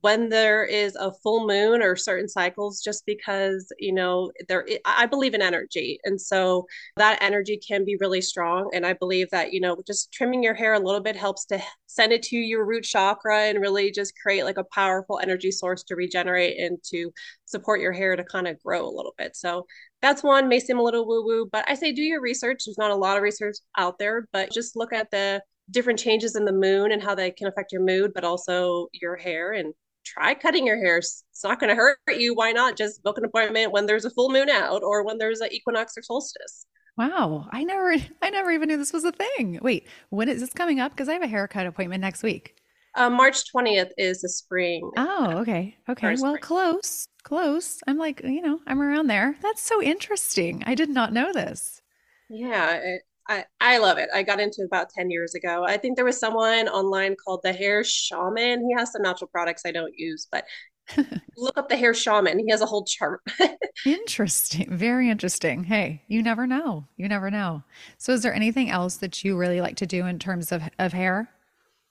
[0.00, 5.06] when there is a full moon or certain cycles just because you know there i
[5.06, 5.98] believe in energy.
[6.04, 6.66] And so
[6.96, 8.70] that energy can be really strong.
[8.74, 11.62] And i believe that you know just trimming your hair a little bit helps to
[11.86, 15.82] send it to your root chakra and really just create like a powerful energy source
[15.84, 17.10] to regenerate and to
[17.44, 19.36] support your hair to kind of grow a little bit.
[19.36, 19.66] So
[20.02, 20.48] that's one.
[20.48, 22.64] May seem a little woo woo but i say do your research.
[22.64, 26.36] There's not a lot of research out there but just look at the different changes
[26.36, 29.74] in the moon and how they can affect your mood, but also your hair and
[30.04, 30.98] try cutting your hair.
[30.98, 32.34] It's not going to hurt you.
[32.34, 35.40] Why not just book an appointment when there's a full moon out or when there's
[35.40, 36.66] an equinox or solstice?
[36.96, 39.58] Wow, I never I never even knew this was a thing.
[39.62, 40.92] Wait, when is this coming up?
[40.92, 42.56] Because I have a haircut appointment next week.
[42.96, 44.88] Uh, March 20th is the spring.
[44.96, 45.76] Oh, okay.
[45.88, 46.14] Okay.
[46.20, 47.08] Well, close.
[47.24, 47.80] Close.
[47.88, 49.36] I'm like, you know, I'm around there.
[49.42, 50.62] That's so interesting.
[50.64, 51.82] I did not know this.
[52.30, 54.10] Yeah, it, I, I love it.
[54.14, 55.64] I got into it about 10 years ago.
[55.64, 58.68] I think there was someone online called the Hair Shaman.
[58.68, 60.44] He has some natural products I don't use, but
[61.36, 62.38] look up the Hair Shaman.
[62.38, 63.20] He has a whole chart.
[63.86, 64.68] interesting.
[64.70, 65.64] Very interesting.
[65.64, 66.86] Hey, you never know.
[66.96, 67.62] You never know.
[67.96, 70.92] So, is there anything else that you really like to do in terms of, of
[70.92, 71.30] hair?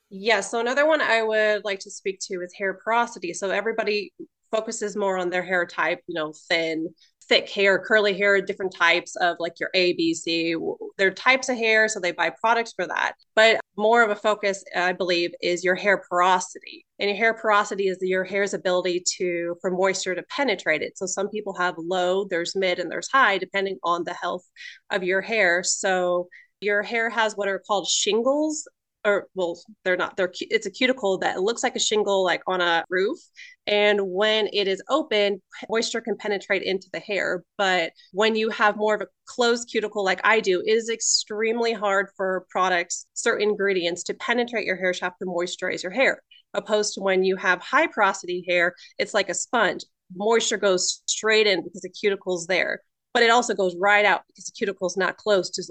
[0.10, 0.28] Yes.
[0.28, 3.34] Yeah, so, another one I would like to speak to is hair porosity.
[3.34, 4.14] So, everybody
[4.52, 6.94] focuses more on their hair type, you know, thin,
[7.28, 10.56] thick hair, curly hair, different types of like your A, B, C.
[10.98, 13.14] They're types of hair, so they buy products for that.
[13.36, 16.86] But more of a focus, I believe, is your hair porosity.
[17.00, 20.98] And your hair porosity is your hair's ability to for moisture to penetrate it.
[20.98, 24.48] So some people have low, there's mid, and there's high, depending on the health
[24.92, 25.64] of your hair.
[25.64, 26.28] So
[26.62, 28.68] your hair has what are called shingles
[29.06, 32.62] or well they're not they're it's a cuticle that looks like a shingle like on
[32.62, 33.20] a roof.
[33.68, 37.44] And when it is open moisture can penetrate into the hair.
[37.58, 41.74] But when you have more of a closed cuticle like i do it is extremely
[41.74, 46.22] hard for products certain ingredients to penetrate your hair shaft to moisturize your hair.
[46.54, 49.84] Opposed to when you have high porosity hair it's like a sponge.
[50.16, 52.82] Moisture goes straight in because the cuticle's there.
[53.14, 55.64] But it also goes right out because the cuticle is not closed to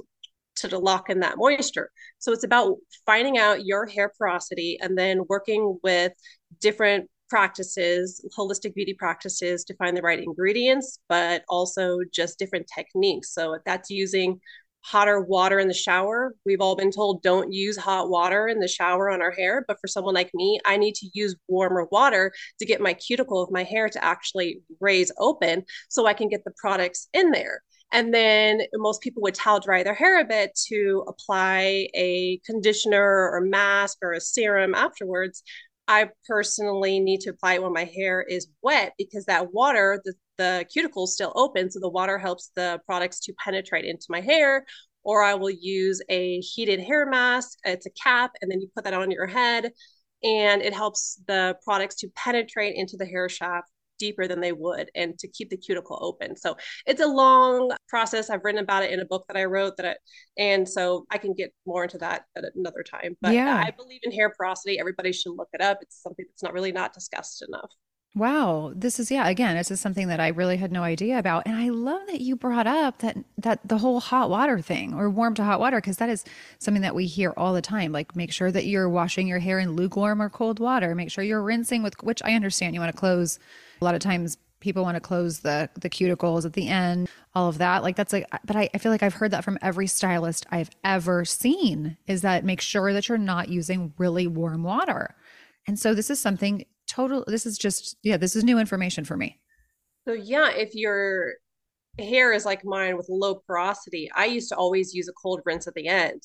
[0.57, 1.91] to lock in that moisture.
[2.19, 2.77] So it's about
[3.07, 6.13] finding out your hair porosity and then working with
[6.61, 13.33] different practices, holistic beauty practices to find the right ingredients, but also just different techniques.
[13.33, 14.39] So if that's using
[14.83, 18.69] hotter water in the shower, we've all been told don't use hot water in the
[18.69, 19.65] shower on our hair.
[19.67, 23.43] But for someone like me, I need to use warmer water to get my cuticle
[23.43, 27.63] of my hair to actually raise open so I can get the products in there.
[27.93, 33.31] And then most people would towel dry their hair a bit to apply a conditioner
[33.31, 35.43] or mask or a serum afterwards.
[35.89, 40.15] I personally need to apply it when my hair is wet because that water, the,
[40.39, 41.71] the cuticle is still open.
[41.71, 44.65] So the water helps the products to penetrate into my hair.
[45.05, 47.59] Or I will use a heated hair mask.
[47.65, 49.73] It's a cap, and then you put that on your head,
[50.23, 53.69] and it helps the products to penetrate into the hair shaft
[54.03, 56.35] deeper than they would and to keep the cuticle open.
[56.37, 58.31] So it's a long process.
[58.31, 59.95] I've written about it in a book that I wrote that I,
[60.37, 63.17] and so I can get more into that at another time.
[63.21, 63.63] But yeah.
[63.65, 64.81] I believe in hair porosity.
[64.81, 65.79] Everybody should look it up.
[65.83, 67.71] It's something that's not really not discussed enough.
[68.15, 71.45] Wow, this is yeah, again, this is something that I really had no idea about.
[71.47, 75.09] And I love that you brought up that that the whole hot water thing or
[75.09, 76.23] warm to hot water because that is
[76.59, 77.91] something that we hear all the time.
[77.91, 80.95] Like make sure that you're washing your hair in lukewarm or cold water.
[80.95, 83.39] Make sure you're rinsing with which I understand you want to close
[83.83, 87.49] a lot of times people want to close the the cuticles at the end all
[87.49, 89.89] of that like that's like but I, I feel like i've heard that from every
[89.89, 95.17] stylist i've ever seen is that make sure that you're not using really warm water.
[95.67, 99.17] And so this is something total this is just yeah this is new information for
[99.17, 99.41] me.
[100.07, 101.35] So yeah if your
[101.99, 105.67] hair is like mine with low porosity i used to always use a cold rinse
[105.67, 106.23] at the end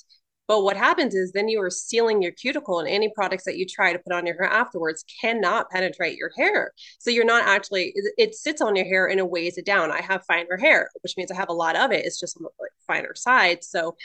[0.48, 3.66] but what happens is then you are sealing your cuticle, and any products that you
[3.66, 6.74] try to put on your hair afterwards cannot penetrate your hair.
[7.00, 9.92] So you're not actually, it, it sits on your hair and it weighs it down.
[9.92, 12.06] I have finer hair, which means I have a lot of it.
[12.06, 13.64] It's just on the finer side.
[13.64, 13.96] So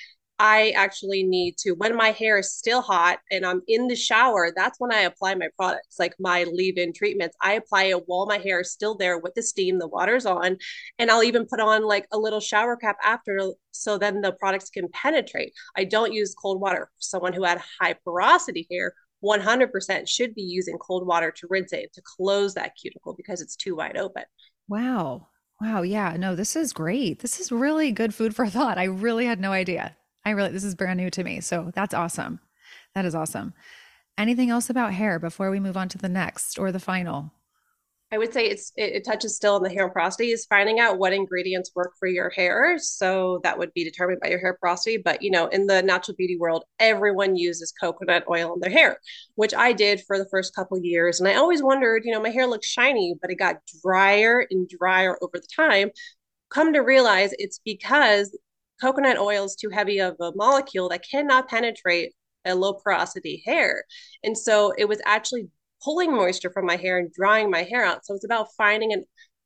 [0.42, 4.50] I actually need to, when my hair is still hot and I'm in the shower,
[4.54, 7.36] that's when I apply my products, like my leave in treatments.
[7.40, 10.56] I apply it while my hair is still there with the steam, the water's on.
[10.98, 13.38] And I'll even put on like a little shower cap after
[13.70, 15.52] so then the products can penetrate.
[15.76, 16.90] I don't use cold water.
[16.98, 21.92] Someone who had high porosity hair 100% should be using cold water to rinse it
[21.92, 24.24] to close that cuticle because it's too wide open.
[24.66, 25.28] Wow.
[25.60, 25.82] Wow.
[25.82, 26.16] Yeah.
[26.18, 27.20] No, this is great.
[27.20, 28.76] This is really good food for thought.
[28.76, 29.96] I really had no idea.
[30.24, 31.40] I really, this is brand new to me.
[31.40, 32.40] So that's awesome.
[32.94, 33.54] That is awesome.
[34.18, 37.32] Anything else about hair before we move on to the next or the final?
[38.12, 40.98] I would say it's it, it, touches still on the hair porosity is finding out
[40.98, 42.76] what ingredients work for your hair.
[42.78, 44.98] So that would be determined by your hair porosity.
[44.98, 48.98] But you know, in the natural beauty world, everyone uses coconut oil in their hair,
[49.36, 51.20] which I did for the first couple years.
[51.20, 54.68] And I always wondered, you know, my hair looks shiny, but it got drier and
[54.68, 55.90] drier over the time.
[56.50, 58.36] Come to realize it's because
[58.82, 62.12] coconut oil is too heavy of a molecule that cannot penetrate
[62.44, 63.84] a low porosity hair.
[64.24, 65.48] And so it was actually
[65.84, 68.04] pulling moisture from my hair and drying my hair out.
[68.04, 69.04] So it's about finding an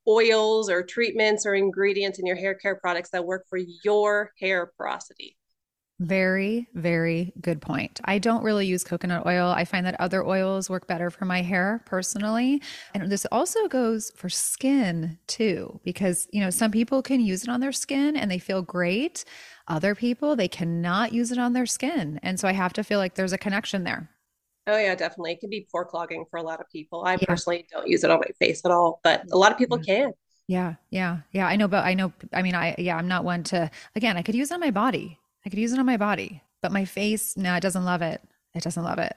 [0.09, 4.73] oils or treatments or ingredients in your hair care products that work for your hair
[4.79, 5.36] porosity.
[5.99, 8.01] Very, very good point.
[8.05, 9.49] I don't really use coconut oil.
[9.49, 12.61] I find that other oils work better for my hair personally.
[12.93, 17.49] And this also goes for skin too, because, you know, some people can use it
[17.49, 19.25] on their skin and they feel great.
[19.69, 22.21] Other people, they cannot use it on their skin.
[22.23, 24.11] And so I have to feel like there's a connection there.
[24.67, 25.33] Oh yeah, definitely.
[25.33, 27.05] It can be pore clogging for a lot of people.
[27.07, 27.27] I yeah.
[27.27, 30.13] personally don't use it on my face at all, but a lot of people can.
[30.49, 31.47] Yeah, yeah, yeah.
[31.47, 32.13] I know, but I know.
[32.33, 33.71] I mean, I yeah, I'm not one to.
[33.95, 35.19] Again, I could use it on my body.
[35.47, 38.21] I could use it on my body, but my face, no, it doesn't love it.
[38.57, 39.15] It doesn't love it.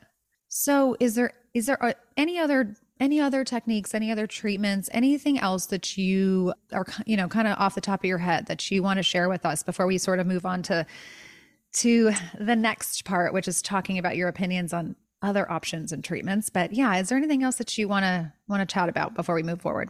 [0.47, 5.39] So, is there is there uh, any other any other techniques, any other treatments, anything
[5.39, 8.69] else that you are you know kind of off the top of your head that
[8.69, 10.85] you want to share with us before we sort of move on to
[11.73, 16.49] to the next part, which is talking about your opinions on other options and treatments.
[16.49, 19.33] But yeah, is there anything else that you want to want to chat about before
[19.33, 19.89] we move forward?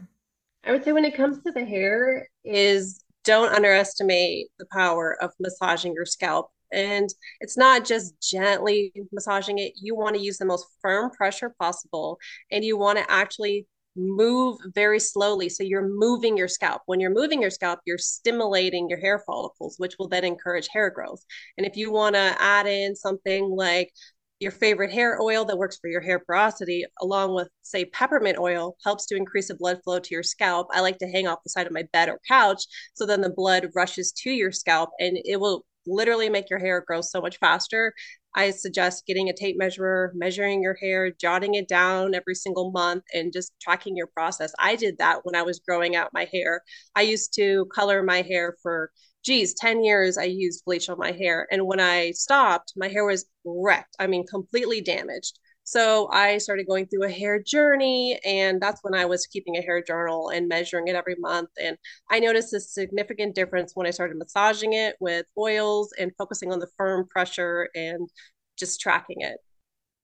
[0.64, 5.32] I would say when it comes to the hair is don't underestimate the power of
[5.40, 6.50] massaging your scalp.
[6.72, 7.10] And
[7.42, 9.74] it's not just gently massaging it.
[9.82, 12.20] You want to use the most firm pressure possible.
[12.52, 13.66] And you want to actually
[13.96, 15.50] move very slowly.
[15.50, 16.84] So you're moving your scalp.
[16.86, 20.90] When you're moving your scalp, you're stimulating your hair follicles, which will then encourage hair
[20.90, 21.24] growth.
[21.58, 23.92] And if you want to add in something like
[24.40, 28.76] your favorite hair oil that works for your hair porosity, along with, say, peppermint oil,
[28.86, 30.68] helps to increase the blood flow to your scalp.
[30.72, 32.64] I like to hang off the side of my bed or couch
[32.94, 36.84] so then the blood rushes to your scalp and it will literally make your hair
[36.86, 37.94] grow so much faster.
[38.36, 43.04] I suggest getting a tape measure, measuring your hair, jotting it down every single month,
[43.14, 44.54] and just tracking your process.
[44.60, 46.62] I did that when I was growing out my hair.
[46.96, 48.92] I used to color my hair for
[49.24, 51.48] geez, 10 years I used bleach on my hair.
[51.52, 53.96] And when I stopped, my hair was wrecked.
[54.00, 55.40] I mean, completely damaged.
[55.64, 59.62] So I started going through a hair journey, and that's when I was keeping a
[59.62, 61.50] hair journal and measuring it every month.
[61.62, 61.78] And
[62.10, 66.58] I noticed a significant difference when I started massaging it with oils and focusing on
[66.58, 68.10] the firm pressure and
[68.58, 69.38] just tracking it.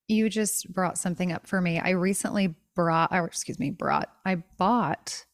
[0.07, 1.79] You just brought something up for me.
[1.79, 5.25] I recently brought, or excuse me, brought, I bought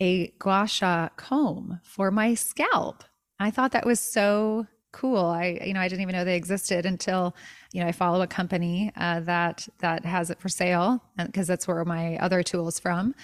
[0.00, 3.04] a gua sha comb for my scalp.
[3.38, 5.26] I thought that was so cool.
[5.26, 7.36] I, you know, I didn't even know they existed until,
[7.72, 11.68] you know, I follow a company uh, that that has it for sale because that's
[11.68, 13.14] where my other tools from.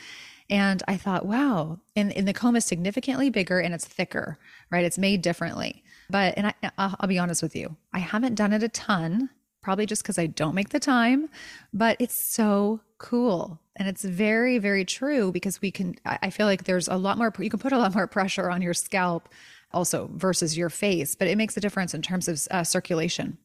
[0.51, 4.39] And I thought, wow, and, and the comb is significantly bigger and it's thicker,
[4.71, 4.85] right?
[4.85, 5.83] It's made differently.
[6.11, 9.31] But, and I, I'll, I'll be honest with you, I haven't done it a ton,
[9.63, 11.29] probably just because I don't make the time,
[11.73, 13.61] but it's so cool.
[13.77, 17.33] And it's very, very true because we can, I feel like there's a lot more,
[17.39, 19.29] you can put a lot more pressure on your scalp
[19.73, 23.39] also versus your face, but it makes a difference in terms of uh, circulation.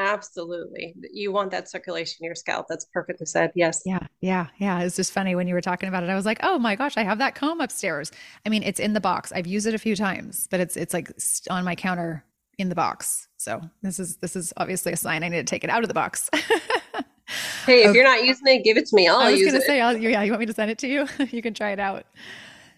[0.00, 0.94] Absolutely.
[1.12, 2.66] You want that circulation in your scalp.
[2.68, 3.50] That's perfectly said.
[3.54, 3.82] Yes.
[3.84, 4.06] Yeah.
[4.20, 4.46] Yeah.
[4.58, 4.80] Yeah.
[4.80, 6.10] It's just funny when you were talking about it.
[6.10, 8.12] I was like, oh my gosh, I have that comb upstairs.
[8.46, 9.32] I mean, it's in the box.
[9.32, 11.10] I've used it a few times, but it's it's like
[11.50, 12.24] on my counter
[12.58, 13.27] in the box.
[13.38, 15.88] So this is this is obviously a sign I need to take it out of
[15.88, 16.28] the box.
[16.34, 17.92] hey, if okay.
[17.94, 19.08] you're not using it, give it to me.
[19.08, 20.88] I'll I was going to say, I'll, yeah, you want me to send it to
[20.88, 21.06] you?
[21.30, 22.04] you can try it out.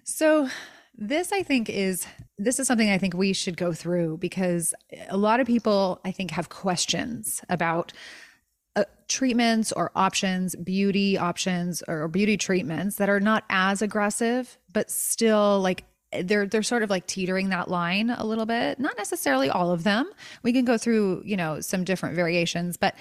[0.05, 0.49] So
[0.95, 2.07] this, I think, is
[2.37, 4.75] this is something I think we should go through because
[5.09, 7.95] a lot of people, I think, have questions about
[8.77, 14.91] uh, treatments or options, beauty options or beauty treatments that are not as aggressive, but
[14.91, 18.79] still like they're they're sort of like teetering that line a little bit.
[18.79, 20.11] Not necessarily all of them.
[20.43, 22.95] We can go through, you know, some different variations, but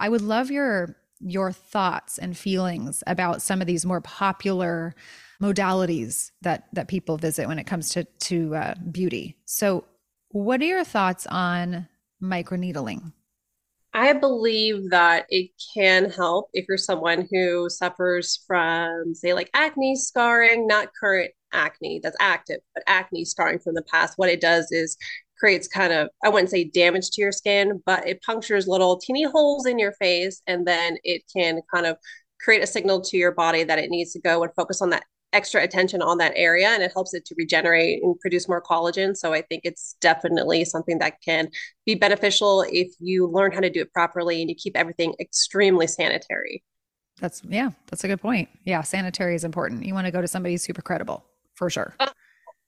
[0.00, 4.94] I would love your your thoughts and feelings about some of these more popular
[5.40, 9.36] modalities that that people visit when it comes to to uh, beauty.
[9.44, 9.84] So,
[10.30, 11.88] what are your thoughts on
[12.22, 13.12] microneedling?
[13.94, 19.96] I believe that it can help if you're someone who suffers from, say, like acne
[19.96, 24.14] scarring, not current acne that's active, but acne scarring from the past.
[24.16, 24.96] What it does is
[25.38, 29.24] creates kind of, I wouldn't say damage to your skin, but it punctures little teeny
[29.24, 30.42] holes in your face.
[30.46, 31.96] And then it can kind of
[32.40, 35.04] create a signal to your body that it needs to go and focus on that
[35.32, 39.14] extra attention on that area and it helps it to regenerate and produce more collagen.
[39.14, 41.48] So I think it's definitely something that can
[41.84, 45.86] be beneficial if you learn how to do it properly and you keep everything extremely
[45.88, 46.62] sanitary.
[47.20, 48.48] That's yeah, that's a good point.
[48.64, 49.84] Yeah, sanitary is important.
[49.84, 51.24] You want to go to somebody super credible
[51.56, 51.94] for sure.
[51.98, 52.08] Uh,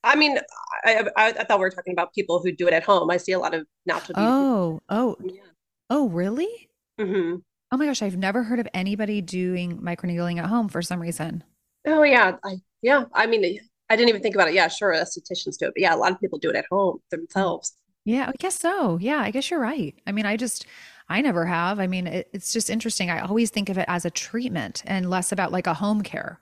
[0.03, 0.37] I mean,
[0.85, 3.09] I, I, I, thought we were talking about people who do it at home.
[3.09, 4.15] I see a lot of natural.
[4.17, 5.41] Oh, oh, yeah.
[5.89, 6.69] oh, really?
[6.99, 7.37] Mm-hmm.
[7.71, 11.43] Oh my gosh, I've never heard of anybody doing microneedling at home for some reason.
[11.85, 13.05] Oh yeah, I yeah.
[13.13, 13.59] I mean,
[13.89, 14.55] I didn't even think about it.
[14.55, 16.99] Yeah, sure, estheticians do it, but yeah, a lot of people do it at home
[17.11, 17.73] themselves.
[18.05, 18.97] Yeah, I guess so.
[18.99, 19.93] Yeah, I guess you're right.
[20.07, 20.65] I mean, I just
[21.09, 21.79] I never have.
[21.79, 23.11] I mean, it, it's just interesting.
[23.11, 26.39] I always think of it as a treatment and less about like a home care.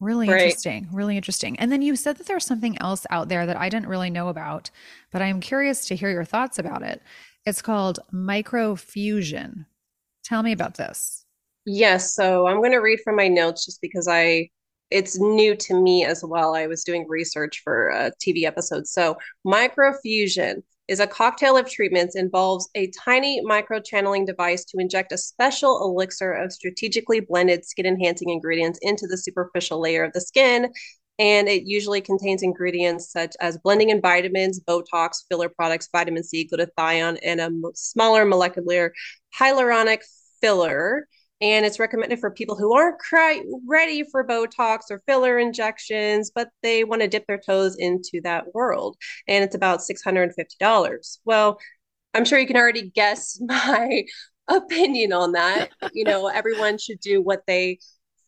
[0.00, 0.40] Really right.
[0.40, 0.88] interesting.
[0.92, 1.58] Really interesting.
[1.58, 4.28] And then you said that there's something else out there that I didn't really know
[4.28, 4.70] about,
[5.10, 7.02] but I'm curious to hear your thoughts about it.
[7.44, 9.66] It's called microfusion.
[10.24, 11.24] Tell me about this.
[11.66, 12.14] Yes.
[12.14, 14.48] So I'm going to read from my notes just because I
[14.90, 16.54] it's new to me as well.
[16.54, 18.88] I was doing research for a TV episode.
[18.88, 25.16] So microfusion is a cocktail of treatments involves a tiny microchanneling device to inject a
[25.16, 30.72] special elixir of strategically blended skin enhancing ingredients into the superficial layer of the skin.
[31.20, 36.48] And it usually contains ingredients such as blending in vitamins, Botox, filler products, vitamin C,
[36.52, 38.92] glutathione, and a smaller molecular
[39.38, 40.00] hyaluronic
[40.40, 41.06] filler
[41.40, 46.50] and it's recommended for people who aren't quite ready for Botox or filler injections, but
[46.62, 48.96] they want to dip their toes into that world.
[49.26, 51.18] And it's about $650.
[51.24, 51.58] Well,
[52.12, 54.04] I'm sure you can already guess my
[54.48, 55.70] opinion on that.
[55.94, 57.78] you know, everyone should do what they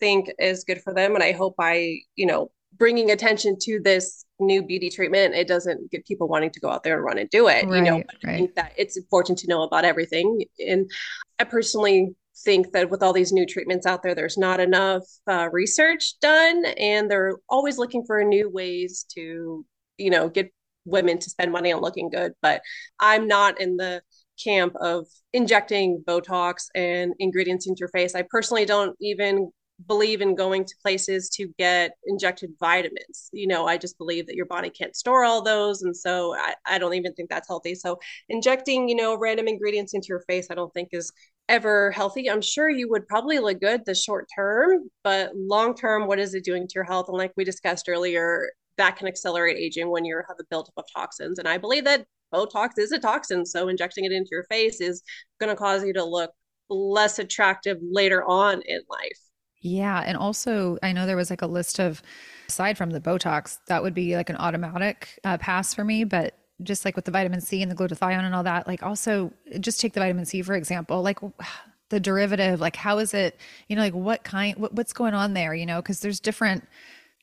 [0.00, 1.14] think is good for them.
[1.14, 5.90] And I hope I, you know, bringing attention to this new beauty treatment, it doesn't
[5.90, 7.66] get people wanting to go out there and run and do it.
[7.66, 8.06] Right, you know, right.
[8.24, 10.44] I think that it's important to know about everything.
[10.66, 10.90] And
[11.38, 15.48] I personally think that with all these new treatments out there, there's not enough uh,
[15.52, 19.64] research done, and they're always looking for new ways to,
[19.98, 20.52] you know, get
[20.84, 22.32] women to spend money on looking good.
[22.42, 22.62] But
[22.98, 24.02] I'm not in the
[24.42, 28.14] camp of injecting Botox and ingredients into your face.
[28.14, 29.50] I personally don't even
[29.86, 33.30] believe in going to places to get injected vitamins.
[33.32, 35.82] You know, I just believe that your body can't store all those.
[35.82, 37.74] And so I, I don't even think that's healthy.
[37.74, 41.12] So injecting, you know, random ingredients into your face, I don't think is
[41.48, 42.30] ever healthy.
[42.30, 46.34] I'm sure you would probably look good the short term, but long term, what is
[46.34, 47.08] it doing to your health?
[47.08, 50.84] And like we discussed earlier, that can accelerate aging when you have a buildup of
[50.94, 51.38] toxins.
[51.38, 53.44] And I believe that Botox is a toxin.
[53.44, 55.02] So injecting it into your face is
[55.38, 56.30] going to cause you to look
[56.70, 59.18] less attractive later on in life.
[59.60, 60.02] Yeah.
[60.06, 62.02] And also, I know there was like a list of,
[62.48, 66.04] aside from the Botox, that would be like an automatic uh, pass for me.
[66.04, 69.32] But just like with the vitamin C and the glutathione and all that, like also
[69.60, 71.18] just take the vitamin C, for example, like
[71.90, 73.38] the derivative, like how is it,
[73.68, 76.66] you know, like what kind, what, what's going on there, you know, because there's different,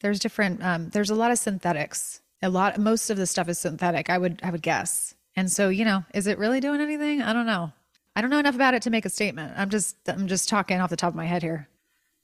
[0.01, 2.21] there's different, um, there's a lot of synthetics.
[2.41, 5.15] A lot, most of the stuff is synthetic, I would, I would guess.
[5.35, 7.21] And so, you know, is it really doing anything?
[7.21, 7.73] I don't know.
[8.15, 9.53] I don't know enough about it to make a statement.
[9.57, 11.67] I'm just, I'm just talking off the top of my head here.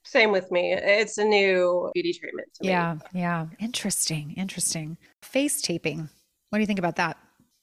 [0.04, 0.72] Same with me.
[0.72, 2.48] It's a new beauty treatment.
[2.60, 2.94] yeah.
[3.12, 3.20] Me.
[3.20, 3.46] Yeah.
[3.58, 4.34] Interesting.
[4.36, 4.98] Interesting.
[5.20, 6.08] Face taping.
[6.50, 7.16] What do you think about that?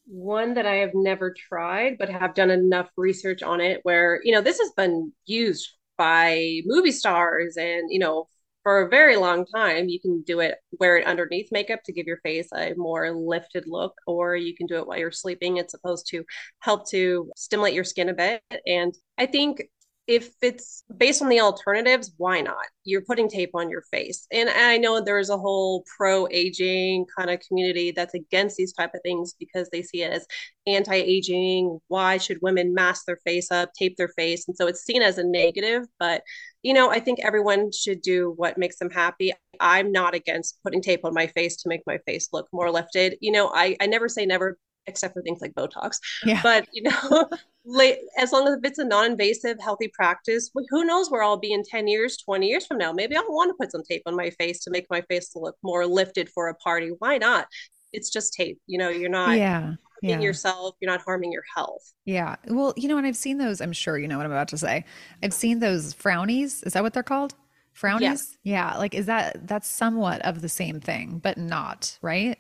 [0.05, 4.33] One that I have never tried, but have done enough research on it where, you
[4.33, 8.27] know, this has been used by movie stars and, you know,
[8.63, 9.89] for a very long time.
[9.89, 13.65] You can do it, wear it underneath makeup to give your face a more lifted
[13.67, 15.57] look, or you can do it while you're sleeping.
[15.57, 16.23] It's supposed to
[16.59, 18.41] help to stimulate your skin a bit.
[18.65, 19.63] And I think
[20.05, 22.65] if it's based on the alternatives, why not?
[22.83, 24.27] You're putting tape on your face.
[24.31, 28.93] And I know there's a whole pro aging kind of community that's against these type
[28.93, 30.27] of things because they see it as
[30.67, 31.79] anti-aging.
[31.87, 34.45] Why should women mask their face up, tape their face?
[34.47, 36.21] And so it's seen as a negative, but
[36.63, 39.33] you know, I think everyone should do what makes them happy.
[39.59, 43.17] I'm not against putting tape on my face to make my face look more lifted.
[43.21, 45.97] You know, I I never say never except for things like Botox.
[46.25, 46.41] Yeah.
[46.43, 47.29] But you know,
[48.17, 51.87] as long as it's a non-invasive, healthy practice, who knows where I'll be in 10
[51.87, 52.91] years, 20 years from now?
[52.91, 55.55] Maybe I'll want to put some tape on my face to make my face look
[55.63, 56.91] more lifted for a party.
[56.99, 57.47] Why not?
[57.91, 58.59] It's just tape.
[58.67, 59.75] You know, you're not yeah.
[60.01, 60.19] Yeah.
[60.19, 61.93] yourself, you're not harming your health.
[62.03, 62.35] Yeah.
[62.47, 64.57] Well, you know, and I've seen those, I'm sure you know what I'm about to
[64.57, 64.83] say.
[65.21, 66.65] I've seen those frownies.
[66.65, 67.35] Is that what they're called?
[67.73, 68.01] Frownies?
[68.01, 68.37] Yes.
[68.43, 68.77] Yeah.
[68.77, 72.37] Like, is that, that's somewhat of the same thing, but not, right?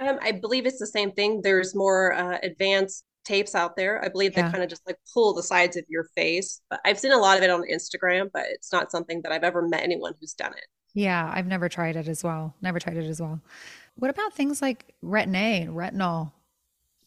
[0.00, 1.40] Um, I believe it's the same thing.
[1.42, 4.04] There's more uh, advanced tapes out there.
[4.04, 4.46] I believe yeah.
[4.46, 6.60] they kind of just like pull the sides of your face.
[6.68, 9.44] But I've seen a lot of it on Instagram, but it's not something that I've
[9.44, 10.66] ever met anyone who's done it.
[10.94, 12.54] Yeah, I've never tried it as well.
[12.62, 13.40] Never tried it as well.
[13.96, 16.32] What about things like retin-A, retinol?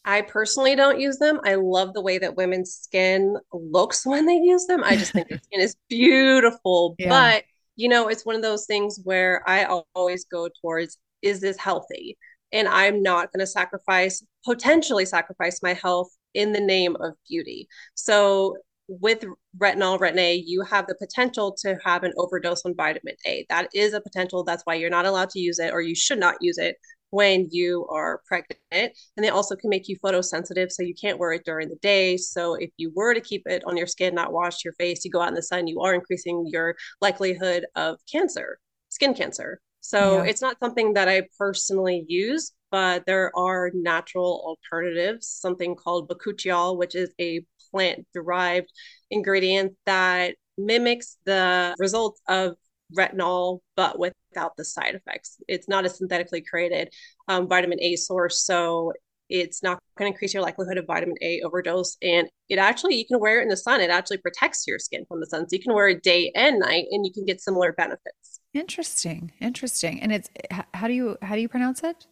[0.04, 1.40] I personally don't use them.
[1.44, 4.82] I love the way that women's skin looks when they use them.
[4.82, 6.96] I just think their skin is beautiful.
[6.98, 7.08] Yeah.
[7.08, 7.44] But,
[7.76, 12.16] you know, it's one of those things where I always go towards is this healthy?
[12.52, 17.68] And I'm not going to sacrifice, potentially sacrifice my health in the name of beauty.
[17.94, 18.56] So
[18.88, 19.24] with
[19.58, 23.44] retinol, retin A, you have the potential to have an overdose on vitamin A.
[23.50, 24.44] That is a potential.
[24.44, 26.76] That's why you're not allowed to use it or you should not use it
[27.10, 28.58] when you are pregnant.
[28.70, 32.16] And they also can make you photosensitive, so you can't wear it during the day.
[32.16, 35.10] So if you were to keep it on your skin, not wash your face, you
[35.10, 39.60] go out in the sun, you are increasing your likelihood of cancer, skin cancer.
[39.80, 40.30] So yeah.
[40.30, 46.76] it's not something that I personally use, but there are natural alternatives, something called bakuchiol,
[46.76, 48.70] which is a plant derived
[49.10, 52.56] ingredient that mimics the results of
[52.96, 55.36] retinol, but without the side effects.
[55.46, 56.92] It's not a synthetically created
[57.28, 58.44] um, vitamin A source.
[58.44, 58.92] So
[59.28, 61.96] it's not going to increase your likelihood of vitamin A overdose.
[62.02, 63.80] And it actually, you can wear it in the sun.
[63.80, 65.48] It actually protects your skin from the sun.
[65.48, 68.37] So you can wear it day and night and you can get similar benefits.
[68.54, 69.32] Interesting.
[69.40, 70.00] Interesting.
[70.00, 70.30] And it's,
[70.74, 72.06] how do you, how do you pronounce it?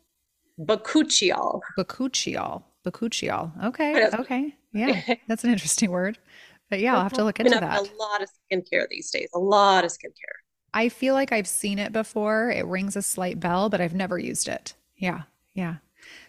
[0.61, 1.61] Bakuchiol.
[1.79, 2.63] Bakuchiol.
[2.87, 3.65] Bakuchiol.
[3.65, 4.07] Okay.
[4.15, 4.55] Okay.
[4.73, 5.01] Yeah.
[5.29, 6.19] That's an interesting word.
[6.71, 7.79] But yeah, I'll have to look into that.
[7.79, 9.29] A lot of skincare these days.
[9.35, 10.37] A lot of skincare.
[10.75, 12.51] I feel like I've seen it before.
[12.51, 14.75] It rings a slight bell, but I've never used it.
[14.97, 15.23] Yeah.
[15.55, 15.77] Yeah.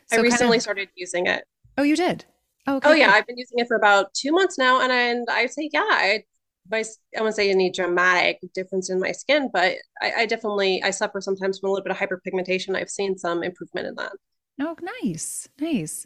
[0.08, 1.44] So I recently kind of, started using it.
[1.78, 2.26] Oh, you did?
[2.66, 3.12] Oh, oh okay, oh yeah.
[3.12, 4.82] I've been using it for about two months now.
[4.82, 6.24] And I, and I say, yeah, I,
[6.72, 6.84] I
[7.22, 11.60] won't say any dramatic difference in my skin, but I, I definitely, I suffer sometimes
[11.60, 12.76] from a little bit of hyperpigmentation.
[12.76, 14.12] I've seen some improvement in that.
[14.62, 15.48] Oh, nice.
[15.60, 16.06] Nice.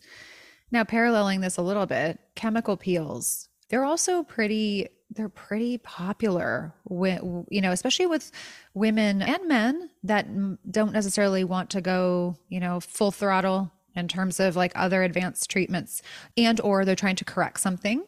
[0.72, 7.22] Now, paralleling this a little bit, chemical peels, they're also pretty they're pretty popular with
[7.49, 8.32] you know especially with
[8.74, 10.26] women and men that
[10.72, 15.49] don't necessarily want to go you know full throttle in terms of like other advanced
[15.49, 16.01] treatments
[16.38, 18.03] and or they're trying to correct something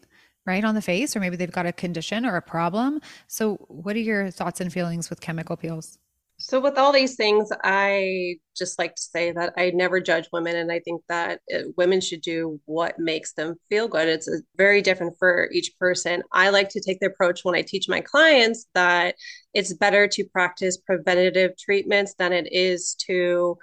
[0.45, 3.01] right on the face or maybe they've got a condition or a problem.
[3.27, 5.97] So what are your thoughts and feelings with chemical peels?
[6.37, 10.55] So with all these things i just like to say that i never judge women
[10.55, 14.07] and i think that uh, women should do what makes them feel good.
[14.07, 16.23] It's uh, very different for each person.
[16.31, 19.15] I like to take the approach when i teach my clients that
[19.53, 23.57] it's better to practice preventative treatments than it is to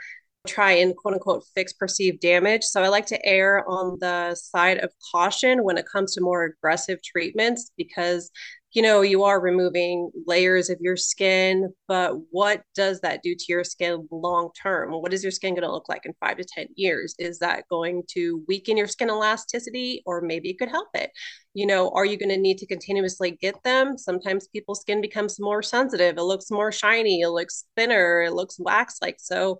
[0.47, 2.65] try and quote unquote fix perceived damage.
[2.65, 6.45] So I like to err on the side of caution when it comes to more
[6.45, 8.31] aggressive treatments because
[8.73, 13.45] you know you are removing layers of your skin but what does that do to
[13.49, 14.93] your skin long term?
[14.93, 17.15] What is your skin going to look like in 5 to 10 years?
[17.19, 21.11] Is that going to weaken your skin elasticity or maybe it could help it?
[21.53, 23.99] You know are you going to need to continuously get them?
[23.99, 26.17] Sometimes people's skin becomes more sensitive.
[26.17, 27.21] It looks more shiny.
[27.21, 28.23] It looks thinner.
[28.23, 29.59] It looks wax like so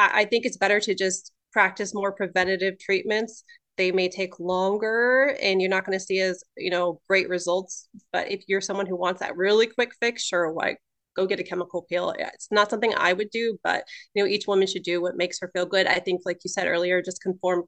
[0.00, 3.44] I, I think it's better to just practice more preventative treatments.
[3.76, 7.88] They may take longer and you're not going to see as you know great results.
[8.12, 10.78] But if you're someone who wants that really quick fix sure like
[11.16, 12.14] go get a chemical peel?
[12.18, 13.84] It's not something i would do but
[14.14, 15.86] you know each woman should do what makes her feel good.
[15.86, 17.64] I think like you said earlier just conform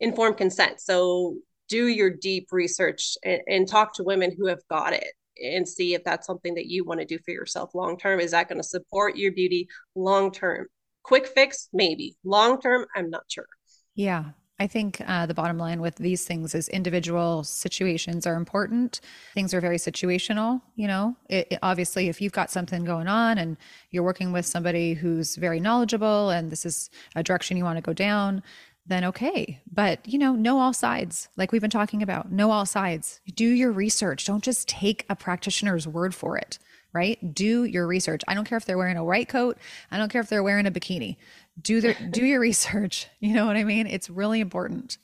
[0.00, 0.80] informed consent.
[0.80, 1.36] So
[1.68, 5.12] do your deep research and, and talk to women who have got it
[5.42, 8.20] and see if that's something that you want to do for yourself long term.
[8.20, 10.66] Is that going to support your beauty long term
[11.04, 13.46] quick fix maybe long term i'm not sure
[13.94, 14.24] yeah
[14.58, 19.00] I think uh, the bottom line with these things is individual situations are important.
[19.34, 20.62] Things are very situational.
[20.76, 23.56] You know, it, it, obviously, if you've got something going on and
[23.90, 27.82] you're working with somebody who's very knowledgeable and this is a direction you want to
[27.82, 28.44] go down,
[28.86, 29.60] then okay.
[29.72, 33.20] But, you know, know all sides, like we've been talking about, know all sides.
[33.34, 34.24] Do your research.
[34.24, 36.58] Don't just take a practitioner's word for it
[36.94, 37.34] right?
[37.34, 38.22] Do your research.
[38.26, 39.58] I don't care if they're wearing a white coat.
[39.90, 41.16] I don't care if they're wearing a bikini.
[41.60, 43.08] Do their do your research.
[43.20, 43.86] You know what I mean?
[43.86, 44.98] It's really important.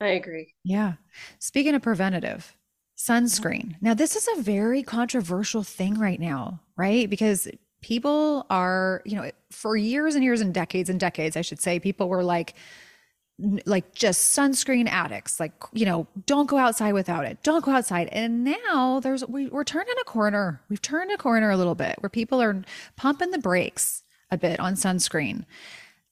[0.00, 0.54] I agree.
[0.64, 0.94] Yeah.
[1.38, 2.56] Speaking of preventative,
[2.96, 3.66] sunscreen.
[3.66, 3.86] Mm-hmm.
[3.86, 7.08] Now, this is a very controversial thing right now, right?
[7.08, 7.48] Because
[7.82, 11.78] people are, you know, for years and years and decades and decades, I should say,
[11.78, 12.54] people were like,
[13.66, 15.40] like just sunscreen addicts.
[15.40, 17.42] Like you know don't go outside without it.
[17.42, 18.08] Don't go outside.
[18.12, 20.60] And now there's we, we're turning a corner.
[20.68, 22.62] We've turned a corner a little bit where people are
[22.96, 25.44] pumping the brakes a bit on sunscreen.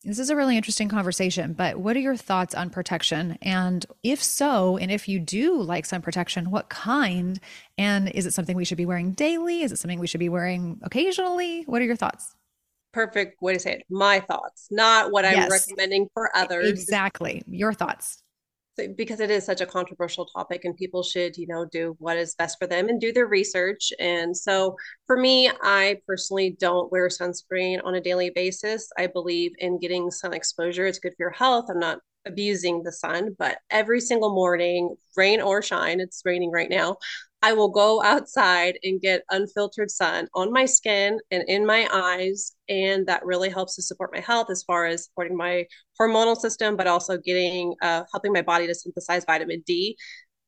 [0.03, 3.39] This is a really interesting conversation but what are your thoughts on protection?
[3.43, 7.39] And if so and if you do like sun protection what kind?
[7.77, 9.63] And is it something we should be wearing daily?
[9.63, 11.63] Is it something we should be wearing occasionally?
[11.67, 12.35] What are your thoughts
[12.93, 15.51] perfect way to say it my thoughts not what i'm yes.
[15.51, 16.69] recommending for others.
[16.69, 18.23] exactly your thoughts.
[18.97, 22.35] Because it is such a controversial topic and people should you know do what is
[22.37, 23.93] best for them and do their research.
[23.99, 24.77] And so
[25.07, 28.89] for me i personally don't wear sunscreen on a daily basis.
[28.97, 30.87] I believe in getting sun exposure.
[30.87, 31.67] It's good for your health.
[31.69, 36.69] I'm not abusing the sun but every single morning rain or shine it's raining right
[36.69, 36.95] now
[37.43, 42.55] I will go outside and get unfiltered sun on my skin and in my eyes.
[42.69, 45.65] And that really helps to support my health as far as supporting my
[45.99, 49.97] hormonal system, but also getting, uh, helping my body to synthesize vitamin D.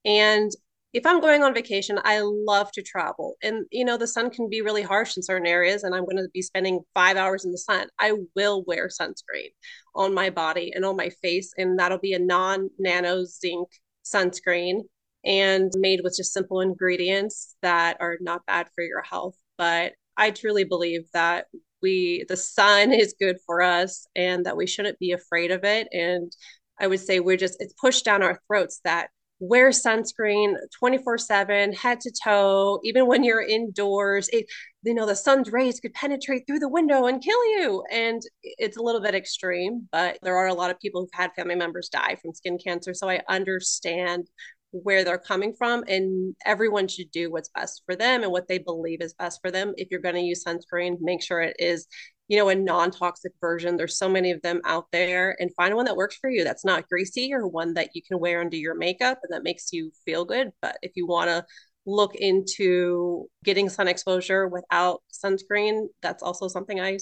[0.04, 0.50] And
[0.92, 3.36] if I'm going on vacation, I love to travel.
[3.42, 6.18] And, you know, the sun can be really harsh in certain areas, and I'm going
[6.18, 7.86] to be spending five hours in the sun.
[7.98, 9.48] I will wear sunscreen
[9.94, 13.68] on my body and on my face, and that'll be a non nano zinc
[14.04, 14.82] sunscreen
[15.24, 19.36] and made with just simple ingredients that are not bad for your health.
[19.58, 21.46] But I truly believe that
[21.80, 25.88] we, the sun is good for us and that we shouldn't be afraid of it.
[25.92, 26.32] And
[26.80, 29.08] I would say we're just, it's pushed down our throats that
[29.42, 34.46] wear sunscreen 24 7 head to toe even when you're indoors it,
[34.84, 38.76] you know the sun's rays could penetrate through the window and kill you and it's
[38.76, 41.88] a little bit extreme but there are a lot of people who've had family members
[41.88, 44.28] die from skin cancer so i understand
[44.72, 48.58] where they're coming from and everyone should do what's best for them and what they
[48.58, 51.86] believe is best for them if you're going to use sunscreen make sure it is
[52.32, 53.76] you know, a non-toxic version.
[53.76, 56.64] There's so many of them out there and find one that works for you that's
[56.64, 59.92] not greasy or one that you can wear under your makeup and that makes you
[60.06, 60.50] feel good.
[60.62, 61.44] But if you want to
[61.84, 66.98] look into getting sun exposure without sunscreen, that's also something I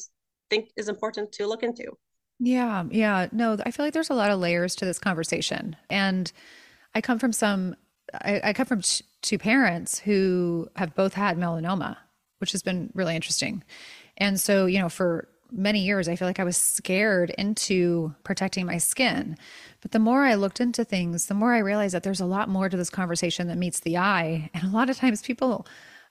[0.48, 1.92] think is important to look into.
[2.40, 3.28] Yeah, yeah.
[3.30, 5.76] No, I feel like there's a lot of layers to this conversation.
[5.90, 6.32] And
[6.94, 7.76] I come from some
[8.14, 11.96] I, I come from t- two parents who have both had melanoma,
[12.38, 13.62] which has been really interesting.
[14.16, 18.66] And so, you know, for many years, I feel like I was scared into protecting
[18.66, 19.36] my skin.
[19.80, 22.48] But the more I looked into things, the more I realized that there's a lot
[22.48, 24.50] more to this conversation that meets the eye.
[24.54, 25.66] And a lot of times people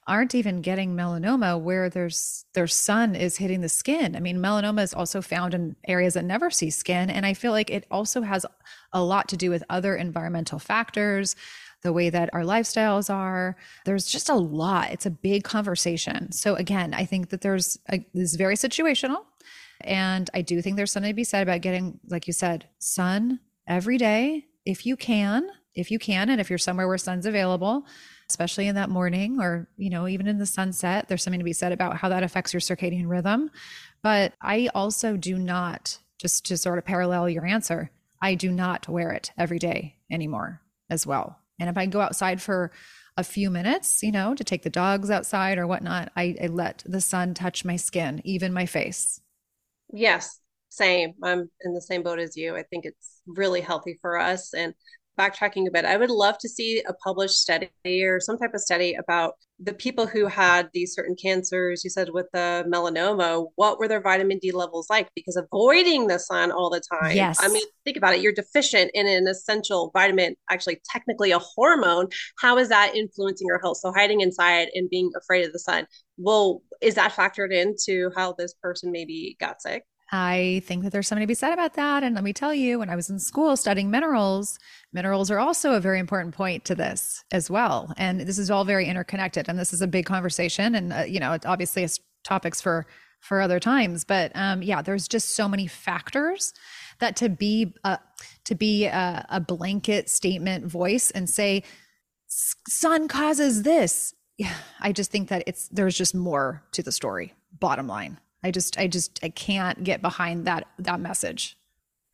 [0.07, 4.15] aren't even getting melanoma where there's their sun is hitting the skin.
[4.15, 7.09] I mean, melanoma is also found in areas that never see skin.
[7.09, 8.45] And I feel like it also has
[8.91, 11.35] a lot to do with other environmental factors,
[11.83, 13.55] the way that our lifestyles are.
[13.85, 14.91] There's just a lot.
[14.91, 16.31] It's a big conversation.
[16.31, 19.25] So again, I think that there's a, this is very situational.
[19.81, 23.39] And I do think there's something to be said about getting, like you said, sun
[23.67, 27.85] every day if you can, if you can, and if you're somewhere where sun's available,
[28.29, 31.53] especially in that morning or, you know, even in the sunset, there's something to be
[31.53, 33.49] said about how that affects your circadian rhythm.
[34.03, 37.91] But I also do not, just to sort of parallel your answer,
[38.21, 41.39] I do not wear it every day anymore as well.
[41.59, 42.71] And if I go outside for
[43.17, 46.83] a few minutes, you know, to take the dogs outside or whatnot, I, I let
[46.85, 49.19] the sun touch my skin, even my face.
[49.91, 50.39] Yes,
[50.69, 51.13] same.
[51.23, 52.55] I'm in the same boat as you.
[52.55, 54.53] I think it's really healthy for us.
[54.53, 54.73] And
[55.19, 58.61] backtracking a bit, I would love to see a published study or some type of
[58.61, 61.83] study about the people who had these certain cancers.
[61.83, 65.09] You said with the melanoma, what were their vitamin D levels like?
[65.15, 67.15] Because avoiding the sun all the time.
[67.15, 67.37] Yes.
[67.41, 68.21] I mean, think about it.
[68.21, 72.07] You're deficient in an essential vitamin, actually, technically a hormone.
[72.39, 73.77] How is that influencing your health?
[73.77, 75.85] So hiding inside and being afraid of the sun.
[76.17, 79.83] Well, is that factored into how this person maybe got sick?
[80.11, 82.03] I think that there's something to be said about that.
[82.03, 84.57] And let me tell you, when I was in school studying minerals,
[84.91, 87.93] minerals are also a very important point to this as well.
[87.97, 89.47] And this is all very interconnected.
[89.47, 90.73] And this is a big conversation.
[90.73, 92.85] And, uh, you know, it obviously is topics for
[93.21, 96.53] for other times but um, yeah there's just so many factors
[96.99, 97.99] that to be a,
[98.45, 101.63] to be a, a blanket statement voice and say
[102.27, 107.33] sun causes this yeah, i just think that it's there's just more to the story
[107.59, 111.57] bottom line I just, I just, I can't get behind that that message.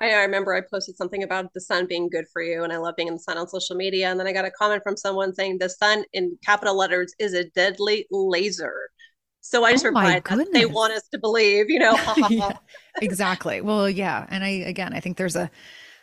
[0.01, 2.77] I, I remember I posted something about the sun being good for you, and I
[2.77, 4.09] love being in the sun on social media.
[4.09, 7.33] And then I got a comment from someone saying the sun in capital letters is
[7.33, 8.89] a deadly laser.
[9.41, 11.97] So I oh just oh replied that they want us to believe, you know.
[12.29, 12.57] yeah,
[13.01, 13.61] exactly.
[13.61, 15.49] Well, yeah, and I again, I think there's a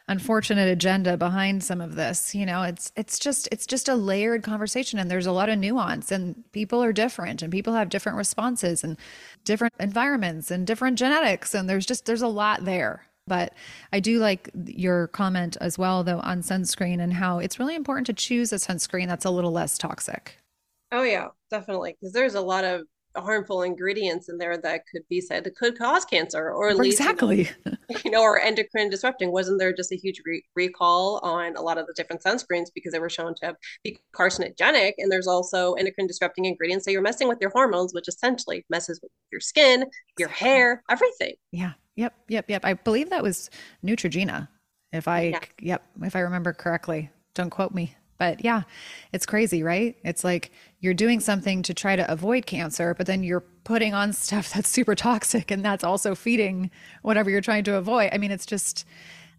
[0.09, 4.43] unfortunate agenda behind some of this you know it's it's just it's just a layered
[4.43, 8.19] conversation and there's a lot of nuance and people are different and people have different
[8.19, 8.97] responses and
[9.45, 13.55] different environments and different genetics and there's just there's a lot there but
[13.93, 18.07] I do like your comment as well, though, on sunscreen and how it's really important
[18.09, 20.39] to choose a sunscreen that's a little less toxic.
[20.91, 21.97] Oh, yeah, definitely.
[21.99, 22.83] Because there's a lot of
[23.17, 27.01] harmful ingredients in there that could be said that could cause cancer or at least
[27.01, 27.51] exactly.
[28.05, 29.33] you know or endocrine disrupting.
[29.33, 32.93] Wasn't there just a huge re- recall on a lot of the different sunscreens because
[32.93, 34.95] they were shown to be carcinogenic?
[34.99, 36.85] And there's also endocrine disrupting ingredients.
[36.85, 39.87] So you're messing with your hormones which essentially messes with your skin
[40.19, 41.35] your hair everything.
[41.51, 41.73] Yeah.
[41.97, 42.15] Yep.
[42.29, 42.51] Yep.
[42.51, 42.65] Yep.
[42.65, 43.51] I believe that was
[43.85, 44.49] neutrogena
[44.93, 45.41] if i yeah.
[45.59, 47.11] yep if i remember correctly.
[47.35, 48.63] Don't quote me but yeah,
[49.13, 49.97] it's crazy, right?
[50.05, 54.13] It's like you're doing something to try to avoid cancer, but then you're putting on
[54.27, 56.71] stuff that's super toxic and that's also feeding
[57.03, 58.11] whatever you're trying to avoid.
[58.13, 58.87] I mean, it's just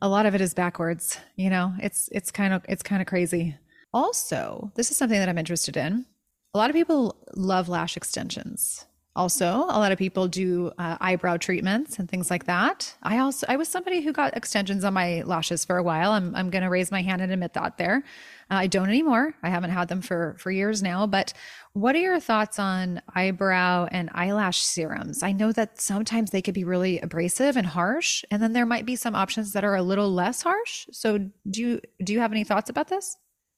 [0.01, 1.73] a lot of it is backwards, you know.
[1.79, 3.55] It's it's kind of it's kind of crazy.
[3.93, 6.05] Also, this is something that I'm interested in.
[6.53, 8.85] A lot of people love lash extensions.
[9.15, 12.95] Also, a lot of people do uh, eyebrow treatments and things like that.
[13.03, 16.13] I also I was somebody who got extensions on my lashes for a while.
[16.13, 18.03] I'm I'm going to raise my hand and admit that there.
[18.49, 19.35] Uh, I don't anymore.
[19.43, 21.05] I haven't had them for for years now.
[21.05, 21.31] But
[21.73, 25.21] what are your thoughts on eyebrow and eyelash serums?
[25.21, 28.85] I know that sometimes they could be really abrasive and harsh, and then there might
[28.87, 30.87] be some options that are a little less harsh.
[30.91, 31.19] So
[31.51, 33.15] do you do you have any thoughts about this?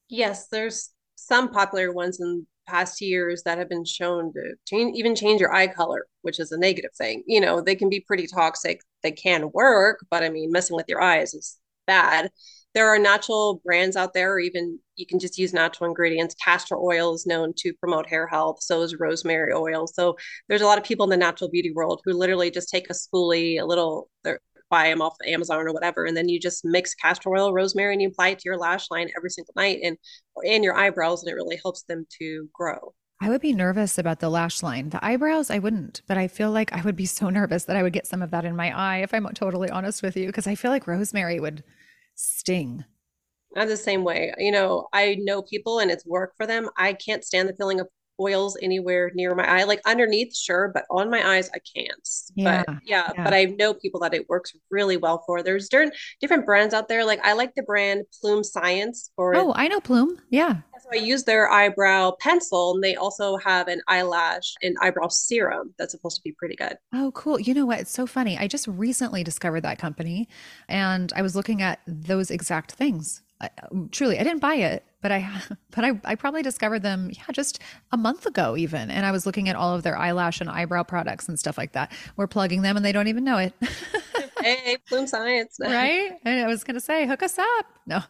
[0.09, 5.15] Yes, there's some popular ones in past years that have been shown to change, even
[5.15, 7.23] change your eye color, which is a negative thing.
[7.27, 8.81] You know, they can be pretty toxic.
[9.03, 12.31] They can work, but I mean, messing with your eyes is bad.
[12.73, 16.35] there are natural brands out there, or even you can just use natural ingredients.
[16.43, 19.87] Castor oil is known to promote hair health, so is rosemary oil.
[19.87, 20.17] So
[20.49, 22.93] there's a lot of people in the natural beauty world who literally just take a
[22.93, 24.09] spoolie, a little,
[24.69, 28.01] buy them off Amazon or whatever, and then you just mix castor oil, rosemary, and
[28.01, 29.97] you apply it to your lash line every single night and
[30.45, 32.93] and your eyebrows, and it really helps them to grow.
[33.21, 34.89] I would be nervous about the lash line.
[34.89, 37.83] The eyebrows, I wouldn't, but I feel like I would be so nervous that I
[37.83, 40.47] would get some of that in my eye if I'm totally honest with you, because
[40.47, 41.63] I feel like rosemary would
[42.15, 42.83] sting.
[43.55, 44.33] I'm the same way.
[44.37, 46.69] You know, I know people and it's work for them.
[46.77, 47.87] I can't stand the feeling of
[48.19, 49.63] oils anywhere near my eye.
[49.63, 52.09] Like underneath, sure, but on my eyes, I can't.
[52.35, 55.43] Yeah, but yeah, yeah, but I know people that it works really well for.
[55.43, 57.05] There's different different brands out there.
[57.05, 60.19] Like I like the brand Plume Science for Oh, I know Plume.
[60.29, 60.57] Yeah.
[60.81, 65.73] So I use their eyebrow pencil and they also have an eyelash and eyebrow serum
[65.79, 66.77] that's supposed to be pretty good.
[66.93, 67.39] Oh, cool.
[67.39, 67.79] You know what?
[67.79, 68.37] It's so funny.
[68.37, 70.27] I just recently discovered that company
[70.67, 73.21] and I was looking at those exact things.
[73.41, 75.29] I, um, truly, I didn't buy it, but I
[75.71, 77.59] but I, I probably discovered them yeah just
[77.91, 80.83] a month ago even and I was looking at all of their eyelash and eyebrow
[80.83, 81.91] products and stuff like that.
[82.15, 83.53] We're plugging them and they don't even know it.
[84.41, 85.57] hey, Plume Science.
[85.61, 86.13] right?
[86.23, 87.65] And I was going to say hook us up.
[87.85, 88.01] No.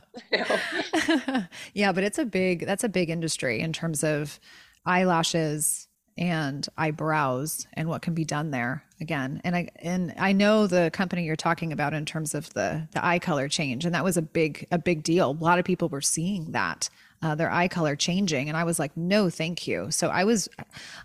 [1.73, 4.39] yeah, but it's a big that's a big industry in terms of
[4.85, 5.87] eyelashes
[6.17, 9.41] and eyebrows and what can be done there again.
[9.43, 13.05] And i and i know the company you're talking about in terms of the the
[13.05, 15.31] eye color change and that was a big a big deal.
[15.31, 16.89] A lot of people were seeing that
[17.21, 19.91] uh, their eye color changing and i was like no thank you.
[19.91, 20.47] So i was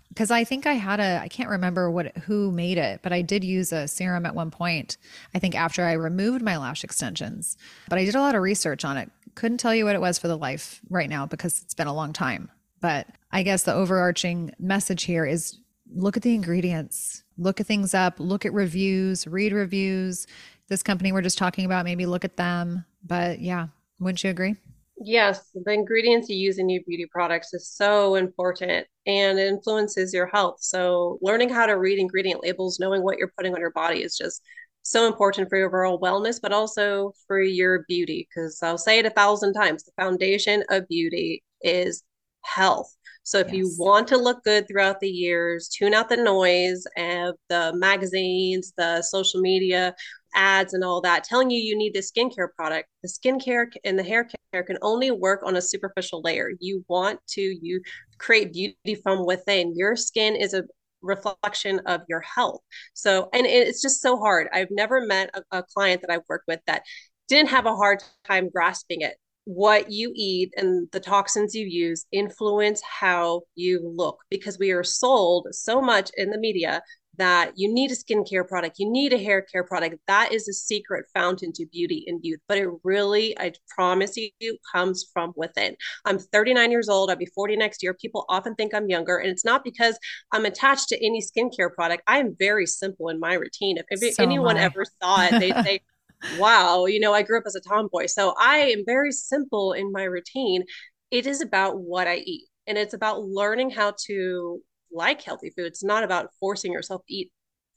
[0.09, 3.21] because i think i had a i can't remember what who made it but i
[3.21, 4.97] did use a serum at one point
[5.33, 7.57] i think after i removed my lash extensions
[7.89, 9.11] but i did a lot of research on it.
[9.35, 11.93] Couldn't tell you what it was for the life right now because it's been a
[11.93, 12.49] long time
[12.81, 15.59] but I guess the overarching message here is
[15.93, 20.27] look at the ingredients, look at things up, look at reviews, read reviews.
[20.67, 22.85] This company we're just talking about, maybe look at them.
[23.05, 23.67] But yeah,
[23.99, 24.55] wouldn't you agree?
[25.03, 30.13] Yes, the ingredients you use in your beauty products is so important and it influences
[30.13, 30.57] your health.
[30.59, 34.15] So, learning how to read ingredient labels, knowing what you're putting on your body is
[34.15, 34.43] just
[34.83, 38.27] so important for your overall wellness, but also for your beauty.
[38.29, 42.03] Because I'll say it a thousand times the foundation of beauty is
[42.43, 42.95] health.
[43.23, 43.55] So if yes.
[43.55, 48.73] you want to look good throughout the years, tune out the noise of the magazines,
[48.77, 49.95] the social media
[50.33, 52.87] ads and all that telling you you need this skincare product.
[53.03, 56.51] The skincare and the hair care can only work on a superficial layer.
[56.59, 57.81] You want to you
[58.17, 59.75] create beauty from within.
[59.75, 60.63] Your skin is a
[61.01, 62.61] reflection of your health.
[62.93, 64.47] So, and it's just so hard.
[64.53, 66.83] I've never met a, a client that I've worked with that
[67.27, 69.15] didn't have a hard time grasping it
[69.45, 74.83] what you eat and the toxins you use influence how you look because we are
[74.83, 76.81] sold so much in the media
[77.17, 79.95] that you need a skincare product, you need a hair care product.
[80.07, 82.39] That is a secret fountain to beauty and youth.
[82.47, 85.75] But it really, I promise you, comes from within.
[86.05, 87.09] I'm 39 years old.
[87.09, 87.93] I'll be 40 next year.
[87.93, 89.99] People often think I'm younger, and it's not because
[90.31, 92.03] I'm attached to any skincare product.
[92.07, 93.77] I am very simple in my routine.
[93.77, 95.81] If, if so anyone ever saw it, they'd say,
[96.37, 98.07] wow, you know, I grew up as a tomboy.
[98.07, 100.63] So I am very simple in my routine.
[101.11, 104.61] It is about what I eat and it's about learning how to
[104.93, 105.65] like healthy food.
[105.67, 107.31] It's not about forcing yourself to eat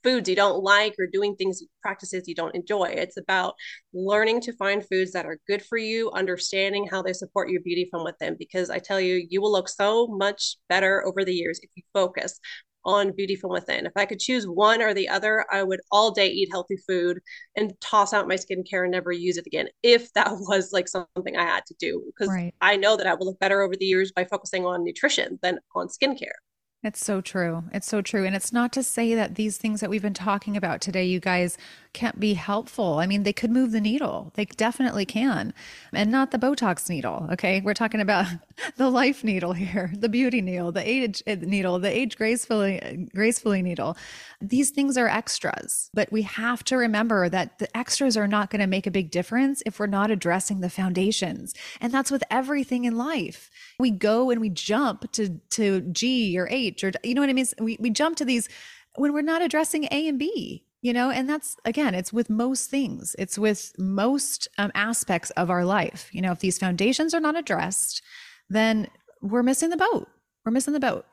[0.04, 3.54] foods you don't like or doing things practices you don't enjoy it's about
[3.94, 7.88] learning to find foods that are good for you understanding how they support your beauty
[7.90, 11.58] from within because i tell you you will look so much better over the years
[11.62, 12.38] if you focus
[12.84, 13.86] on beauty from within.
[13.86, 17.20] If I could choose one or the other, I would all day eat healthy food
[17.56, 19.68] and toss out my skincare and never use it again.
[19.82, 22.54] If that was like something I had to do, because right.
[22.60, 25.58] I know that I will look better over the years by focusing on nutrition than
[25.74, 26.38] on skincare.
[26.84, 27.64] It's so true.
[27.72, 28.26] It's so true.
[28.26, 31.18] And it's not to say that these things that we've been talking about today, you
[31.18, 31.56] guys,
[31.94, 32.98] can't be helpful.
[32.98, 34.32] I mean, they could move the needle.
[34.34, 35.54] They definitely can.
[35.92, 37.28] And not the Botox needle.
[37.32, 37.62] Okay.
[37.62, 38.26] We're talking about
[38.76, 43.62] the life needle here, the beauty needle, the age eh, needle, the age gracefully, gracefully
[43.62, 43.96] needle.
[44.42, 48.60] These things are extras, but we have to remember that the extras are not going
[48.60, 51.54] to make a big difference if we're not addressing the foundations.
[51.80, 53.50] And that's with everything in life.
[53.78, 57.46] We go and we jump to, to G or H you know what I mean?
[57.60, 58.48] We, we jump to these
[58.96, 61.10] when we're not addressing A and B you know?
[61.10, 63.16] And that's again it's with most things.
[63.18, 66.10] It's with most um, aspects of our life.
[66.12, 68.02] You know if these foundations are not addressed
[68.50, 68.88] then
[69.22, 70.06] we're missing the boat.
[70.44, 71.06] We're missing the boat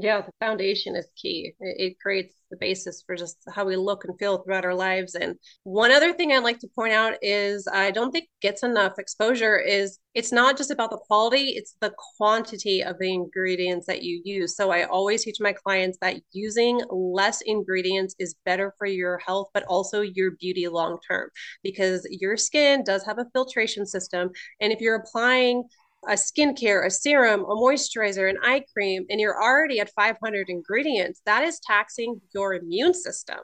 [0.00, 1.54] Yeah, the foundation is key.
[1.58, 5.16] It, it, creates the basis for just how we look and feel throughout our lives.
[5.16, 5.34] And
[5.64, 9.58] one other thing I'd like to point out is I don't think gets enough exposure
[9.58, 14.22] is it's not just about the quality, it's the quantity of the ingredients that you
[14.24, 14.54] use.
[14.54, 19.48] So I always teach my clients that using less ingredients is better for your health,
[19.52, 21.28] but also your beauty long term
[21.64, 24.30] because your skin does have a filtration system.
[24.60, 25.64] And if you're applying
[26.06, 31.20] a skincare, a serum, a moisturizer, an eye cream, and you're already at 500 ingredients,
[31.26, 33.38] that is taxing your immune system.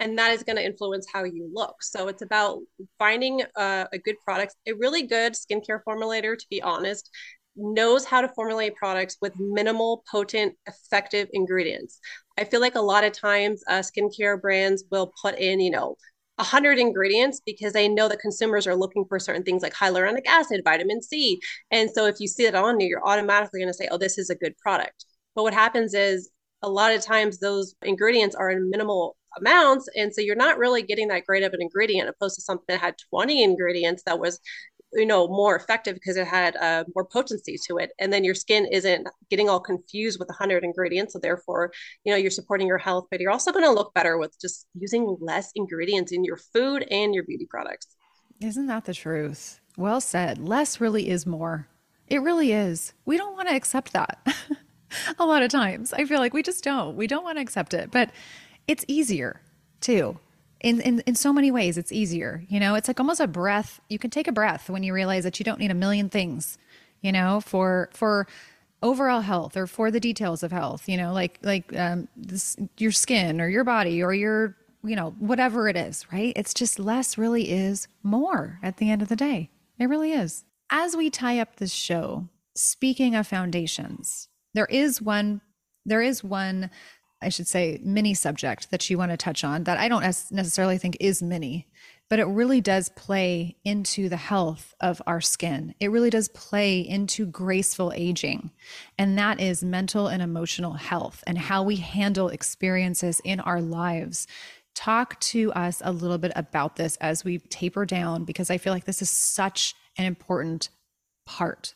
[0.00, 1.82] And that is going to influence how you look.
[1.82, 2.60] So it's about
[2.98, 4.54] finding a, a good product.
[4.66, 7.10] A really good skincare formulator, to be honest,
[7.56, 11.98] knows how to formulate products with minimal, potent, effective ingredients.
[12.38, 15.96] I feel like a lot of times uh, skincare brands will put in, you know,
[16.38, 20.62] 100 ingredients because they know that consumers are looking for certain things like hyaluronic acid,
[20.64, 21.40] vitamin C.
[21.70, 24.18] And so if you see it on you, you're automatically going to say, oh, this
[24.18, 25.04] is a good product.
[25.34, 26.30] But what happens is
[26.62, 29.88] a lot of times those ingredients are in minimal amounts.
[29.96, 32.80] And so you're not really getting that great of an ingredient opposed to something that
[32.80, 34.40] had 20 ingredients that was
[34.92, 37.90] you know more effective because it had uh, more potency to it.
[37.98, 41.12] And then your skin isn't getting all confused with 100 ingredients.
[41.12, 41.72] So therefore
[42.04, 44.66] you know you're supporting your health but you're also going to look better with just
[44.78, 47.96] using less ingredients in your food and your beauty products.
[48.40, 49.60] Isn't that the truth?
[49.76, 50.38] Well said.
[50.38, 51.68] Less really is more.
[52.08, 52.94] It really is.
[53.04, 54.26] We don't want to accept that
[55.18, 55.92] a lot of times.
[55.92, 56.96] I feel like we just don't.
[56.96, 58.10] We don't want to accept it but
[58.66, 59.40] it's easier
[59.80, 60.18] too
[60.60, 62.74] in, in in so many ways it's easier you know?
[62.74, 65.44] It's like almost a breath you can take a breath when you realize that you
[65.44, 66.58] don't need a million things
[67.00, 68.26] you know for for
[68.82, 71.12] overall health or for the details of health you know?
[71.12, 75.76] Like like um this, your skin or your body or your you know whatever it
[75.76, 76.32] is right?
[76.36, 79.50] It's just less really is more at the end of the day.
[79.78, 80.44] It really is.
[80.70, 85.40] As we tie up this show speaking of foundations there is one
[85.86, 86.70] there is one
[87.20, 90.78] I should say, mini subject that you want to touch on that I don't necessarily
[90.78, 91.66] think is mini,
[92.08, 95.74] but it really does play into the health of our skin.
[95.80, 98.50] It really does play into graceful aging.
[98.96, 104.26] And that is mental and emotional health and how we handle experiences in our lives.
[104.74, 108.72] Talk to us a little bit about this as we taper down, because I feel
[108.72, 110.68] like this is such an important
[111.26, 111.74] part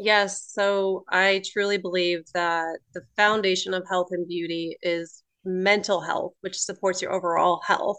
[0.00, 6.34] Yes, so I truly believe that the foundation of health and beauty is mental health,
[6.40, 7.98] which supports your overall health.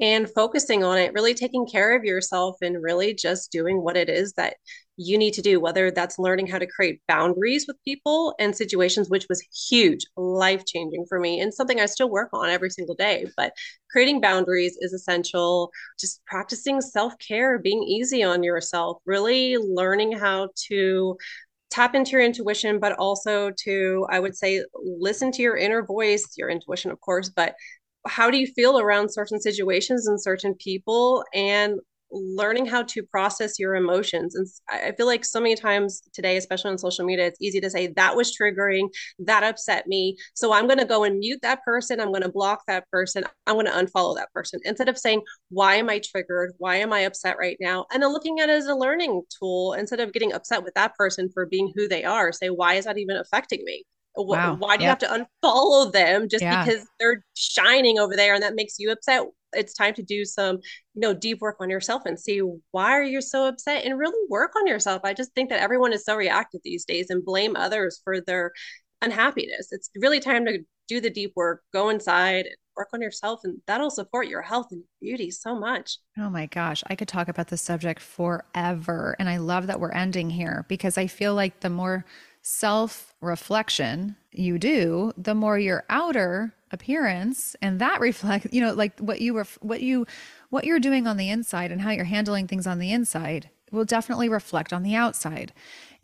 [0.00, 4.08] And focusing on it, really taking care of yourself and really just doing what it
[4.10, 4.56] is that
[4.96, 9.08] you need to do, whether that's learning how to create boundaries with people and situations,
[9.08, 12.94] which was huge, life changing for me, and something I still work on every single
[12.94, 13.26] day.
[13.36, 13.52] But
[13.90, 15.70] creating boundaries is essential.
[15.98, 21.16] Just practicing self care, being easy on yourself, really learning how to
[21.70, 26.28] tap into your intuition, but also to, I would say, listen to your inner voice,
[26.36, 27.54] your intuition, of course, but
[28.06, 31.80] how do you feel around certain situations and certain people and
[32.12, 34.34] learning how to process your emotions.
[34.34, 37.70] And I feel like so many times today, especially on social media, it's easy to
[37.70, 38.88] say that was triggering,
[39.20, 40.16] that upset me.
[40.34, 42.00] So I'm going to go and mute that person.
[42.00, 43.24] I'm going to block that person.
[43.46, 46.52] I'm going to unfollow that person instead of saying, why am I triggered?
[46.58, 47.86] Why am I upset right now?
[47.92, 50.94] And then looking at it as a learning tool instead of getting upset with that
[50.96, 52.32] person for being who they are.
[52.32, 53.84] Say, why is that even affecting me?
[54.16, 54.56] Wow.
[54.56, 55.00] Why do yep.
[55.00, 56.64] you have to unfollow them just yeah.
[56.64, 59.22] because they're shining over there and that makes you upset?
[59.54, 60.56] It's time to do some,
[60.94, 62.40] you know, deep work on yourself and see
[62.70, 65.02] why are you so upset and really work on yourself.
[65.04, 68.52] I just think that everyone is so reactive these days and blame others for their
[69.02, 69.68] unhappiness.
[69.72, 70.58] It's really time to
[70.88, 74.82] do the deep work, go inside work on yourself and that'll support your health and
[75.00, 75.98] beauty so much.
[76.18, 79.92] Oh my gosh, I could talk about this subject forever and I love that we're
[79.92, 82.04] ending here because I feel like the more
[82.42, 88.98] self reflection you do, the more your outer appearance and that reflect you know, like
[88.98, 90.06] what you were, what you,
[90.50, 93.84] what you're doing on the inside and how you're handling things on the inside will
[93.84, 95.52] definitely reflect on the outside.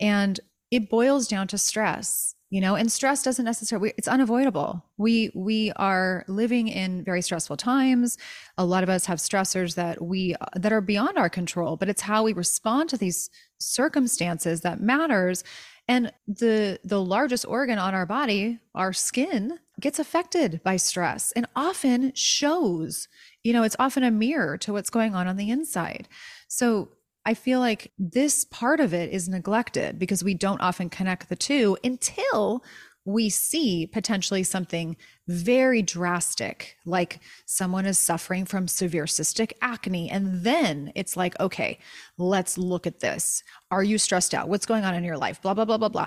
[0.01, 0.41] And
[0.71, 5.73] it boils down to stress you know and stress doesn't necessarily it's unavoidable we we
[5.77, 8.17] are living in very stressful times
[8.57, 12.03] a lot of us have stressors that we that are beyond our control but it's
[12.03, 15.45] how we respond to these circumstances that matters
[15.89, 21.47] and the the largest organ on our body our skin gets affected by stress and
[21.57, 23.09] often shows.
[23.43, 26.09] You know it's often a mirror to what's going on on the inside.
[26.49, 26.91] So
[27.25, 31.37] i feel like this part of it is neglected because we don't often connect the
[31.37, 32.63] two until
[33.09, 34.95] we see potentially something
[35.29, 40.11] very drastic, like someone is suffering from severe cystic acne.
[40.11, 41.79] And then it's like, okay,
[42.19, 43.43] let's look at this.
[43.71, 44.51] Are you stressed out?
[44.51, 45.41] What's going on in your life?
[45.41, 46.07] Blah, blah, blah, blah, blah.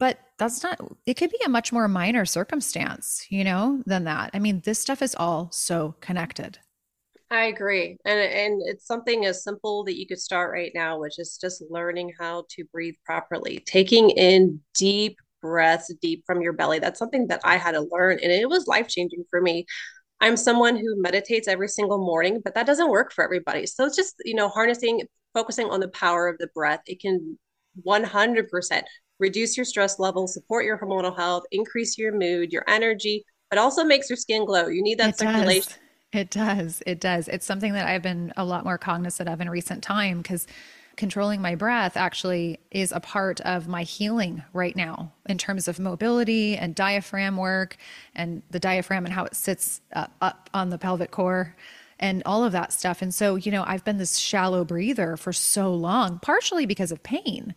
[0.00, 4.28] But that's not it could be a much more minor circumstance you know than that
[4.34, 6.58] i mean this stuff is all so connected
[7.30, 7.96] I agree.
[8.04, 11.64] And and it's something as simple that you could start right now, which is just
[11.70, 16.78] learning how to breathe properly, taking in deep breaths deep from your belly.
[16.78, 19.66] That's something that I had to learn and it was life-changing for me.
[20.20, 23.66] I'm someone who meditates every single morning, but that doesn't work for everybody.
[23.66, 25.02] So it's just, you know, harnessing,
[25.34, 26.80] focusing on the power of the breath.
[26.86, 27.36] It can
[27.84, 28.82] 100%
[29.18, 33.82] reduce your stress level, support your hormonal health, increase your mood, your energy, but also
[33.82, 34.68] makes your skin glow.
[34.68, 35.72] You need that it circulation.
[35.72, 35.78] Does.
[36.12, 36.82] It does.
[36.86, 37.28] It does.
[37.28, 40.46] It's something that I've been a lot more cognizant of in recent time because
[40.96, 45.78] controlling my breath actually is a part of my healing right now in terms of
[45.78, 47.76] mobility and diaphragm work
[48.14, 51.56] and the diaphragm and how it sits up, up on the pelvic core
[51.98, 53.00] and all of that stuff.
[53.00, 57.02] And so, you know, I've been this shallow breather for so long, partially because of
[57.02, 57.54] pain,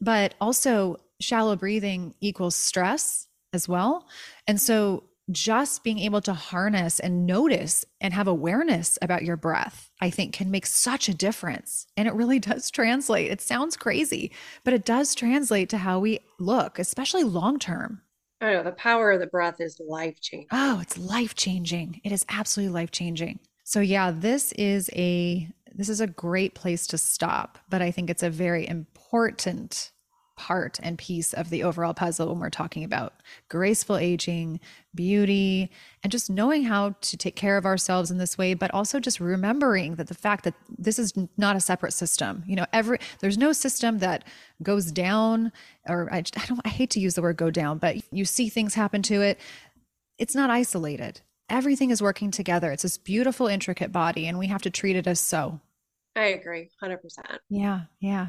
[0.00, 4.06] but also shallow breathing equals stress as well.
[4.46, 9.90] And so just being able to harness and notice and have awareness about your breath,
[10.00, 11.86] I think can make such a difference.
[11.96, 13.30] And it really does translate.
[13.30, 14.32] It sounds crazy,
[14.64, 18.02] but it does translate to how we look, especially long term.
[18.40, 20.48] I know the power of the breath is life changing.
[20.52, 22.00] Oh, it's life changing.
[22.04, 23.40] It is absolutely life changing.
[23.64, 28.10] So yeah, this is a this is a great place to stop, but I think
[28.10, 29.92] it's a very important
[30.38, 33.14] part and piece of the overall puzzle when we're talking about
[33.48, 34.60] graceful aging,
[34.94, 35.70] beauty,
[36.02, 39.18] and just knowing how to take care of ourselves in this way, but also just
[39.18, 42.44] remembering that the fact that this is not a separate system.
[42.46, 44.24] You know, every there's no system that
[44.62, 45.52] goes down,
[45.86, 48.48] or I, I don't I hate to use the word go down, but you see
[48.48, 49.38] things happen to it.
[50.18, 51.20] It's not isolated.
[51.50, 52.70] Everything is working together.
[52.70, 55.60] It's this beautiful, intricate body, and we have to treat it as so.
[56.16, 56.98] I agree, 100%.
[57.48, 58.28] Yeah, yeah.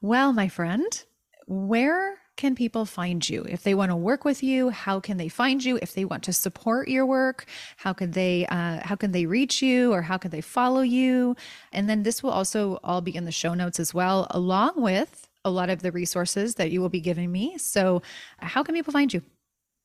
[0.00, 1.04] Well, my friend,
[1.46, 3.44] where can people find you?
[3.48, 5.78] If they want to work with you how can they find you?
[5.82, 7.46] If they want to support your work
[7.76, 11.36] how could they uh, how can they reach you or how can they follow you?
[11.72, 15.28] And then this will also all be in the show notes as well along with
[15.44, 17.58] a lot of the resources that you will be giving me.
[17.58, 18.02] So
[18.38, 19.22] how can people find you?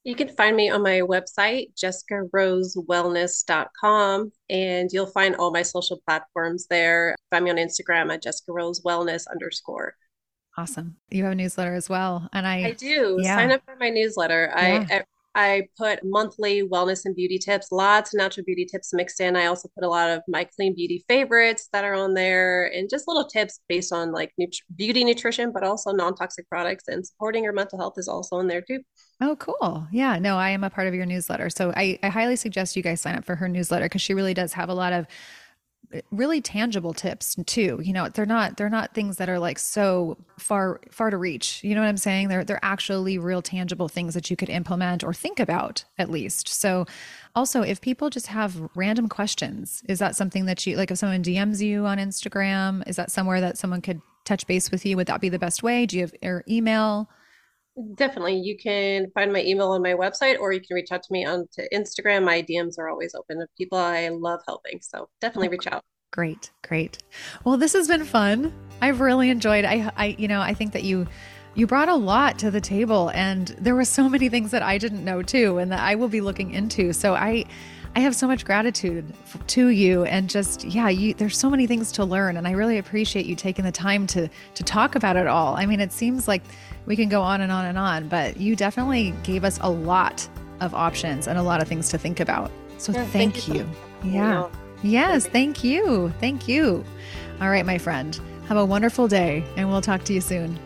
[0.04, 6.68] You can find me on my website, jessicarosewellness.com, and you'll find all my social platforms
[6.68, 7.14] there.
[7.30, 9.96] Find me on Instagram at jessicarosewellness underscore.
[10.58, 10.98] Awesome.
[11.12, 12.28] You have a newsletter as well.
[12.34, 13.18] And I I do.
[13.22, 13.36] Yeah.
[13.36, 14.52] Sign up for my newsletter.
[14.56, 14.86] Yeah.
[14.90, 15.04] I, I
[15.40, 19.36] I put monthly wellness and beauty tips, lots of natural beauty tips mixed in.
[19.36, 22.90] I also put a lot of my clean beauty favorites that are on there and
[22.90, 27.06] just little tips based on like nut- beauty nutrition, but also non toxic products and
[27.06, 28.80] supporting your mental health is also in there too.
[29.22, 29.88] Oh, cool.
[29.92, 31.52] Yeah, no, I am a part of your newsletter.
[31.52, 34.34] So I, I highly suggest you guys sign up for her newsletter because she really
[34.34, 35.06] does have a lot of
[36.12, 40.18] really tangible tips too you know they're not they're not things that are like so
[40.38, 42.28] far far to reach you know what i'm saying?
[42.28, 46.50] They're they're actually real tangible things that you could implement or think about at least.
[46.50, 46.86] So
[47.36, 51.24] also if people just have random questions is that something that you like if someone
[51.24, 54.98] dms you on instagram is that somewhere that someone could touch base with you?
[54.98, 55.86] Would that be the best way?
[55.86, 57.10] Do you have your email
[57.96, 58.40] Definitely.
[58.40, 61.26] You can find my email on my website or you can reach out to me
[61.26, 62.24] on to Instagram.
[62.24, 64.80] My DMs are always open to people I love helping.
[64.82, 65.84] So definitely oh, reach out.
[66.12, 66.98] Great, great.
[67.44, 68.54] Well, this has been fun.
[68.82, 69.66] I've really enjoyed.
[69.66, 71.08] I I you know, I think that you
[71.54, 74.78] you brought a lot to the table and there were so many things that I
[74.78, 76.94] didn't know too and that I will be looking into.
[76.94, 77.46] So I
[77.96, 79.12] I have so much gratitude
[79.48, 82.78] to you and just yeah, you there's so many things to learn and I really
[82.78, 85.56] appreciate you taking the time to to talk about it all.
[85.56, 86.44] I mean, it seems like
[86.88, 90.28] we can go on and on and on, but you definitely gave us a lot
[90.62, 92.50] of options and a lot of things to think about.
[92.80, 93.70] So yeah, thank, thank, you.
[94.04, 94.12] you.
[94.12, 94.50] Yeah.
[94.82, 96.12] Yes, thank you.
[96.20, 96.84] Thank you.
[97.42, 98.20] All right, my friend.
[98.48, 100.58] Have a wonderful day and we'll talk to you soon.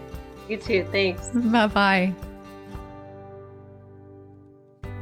[0.47, 0.87] You too.
[0.91, 1.29] Thanks.
[1.33, 2.15] Bye bye.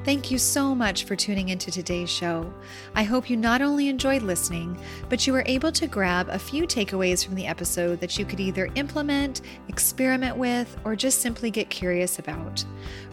[0.09, 2.51] Thank you so much for tuning into today's show.
[2.95, 4.75] I hope you not only enjoyed listening,
[5.07, 8.39] but you were able to grab a few takeaways from the episode that you could
[8.39, 12.65] either implement, experiment with, or just simply get curious about.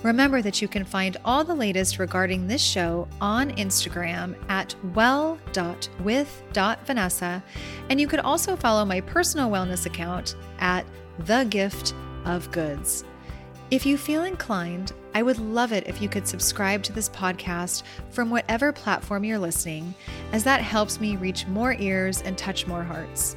[0.04, 7.44] Remember that you can find all the latest regarding this show on Instagram at well.with.vanessa,
[7.90, 10.86] and you could also follow my personal wellness account at
[11.26, 11.92] the gift
[12.24, 13.04] of goods.
[13.68, 17.82] If you feel inclined, I would love it if you could subscribe to this podcast
[18.10, 19.92] from whatever platform you're listening,
[20.30, 23.34] as that helps me reach more ears and touch more hearts.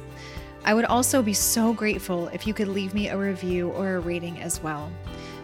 [0.64, 4.00] I would also be so grateful if you could leave me a review or a
[4.00, 4.92] rating as well.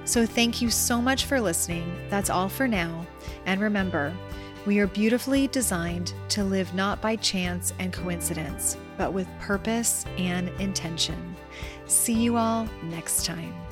[0.04, 1.92] So, thank you so much for listening.
[2.08, 3.04] That's all for now.
[3.44, 4.14] And remember,
[4.66, 10.48] we are beautifully designed to live not by chance and coincidence, but with purpose and
[10.60, 11.34] intention.
[11.86, 13.65] See you all next time.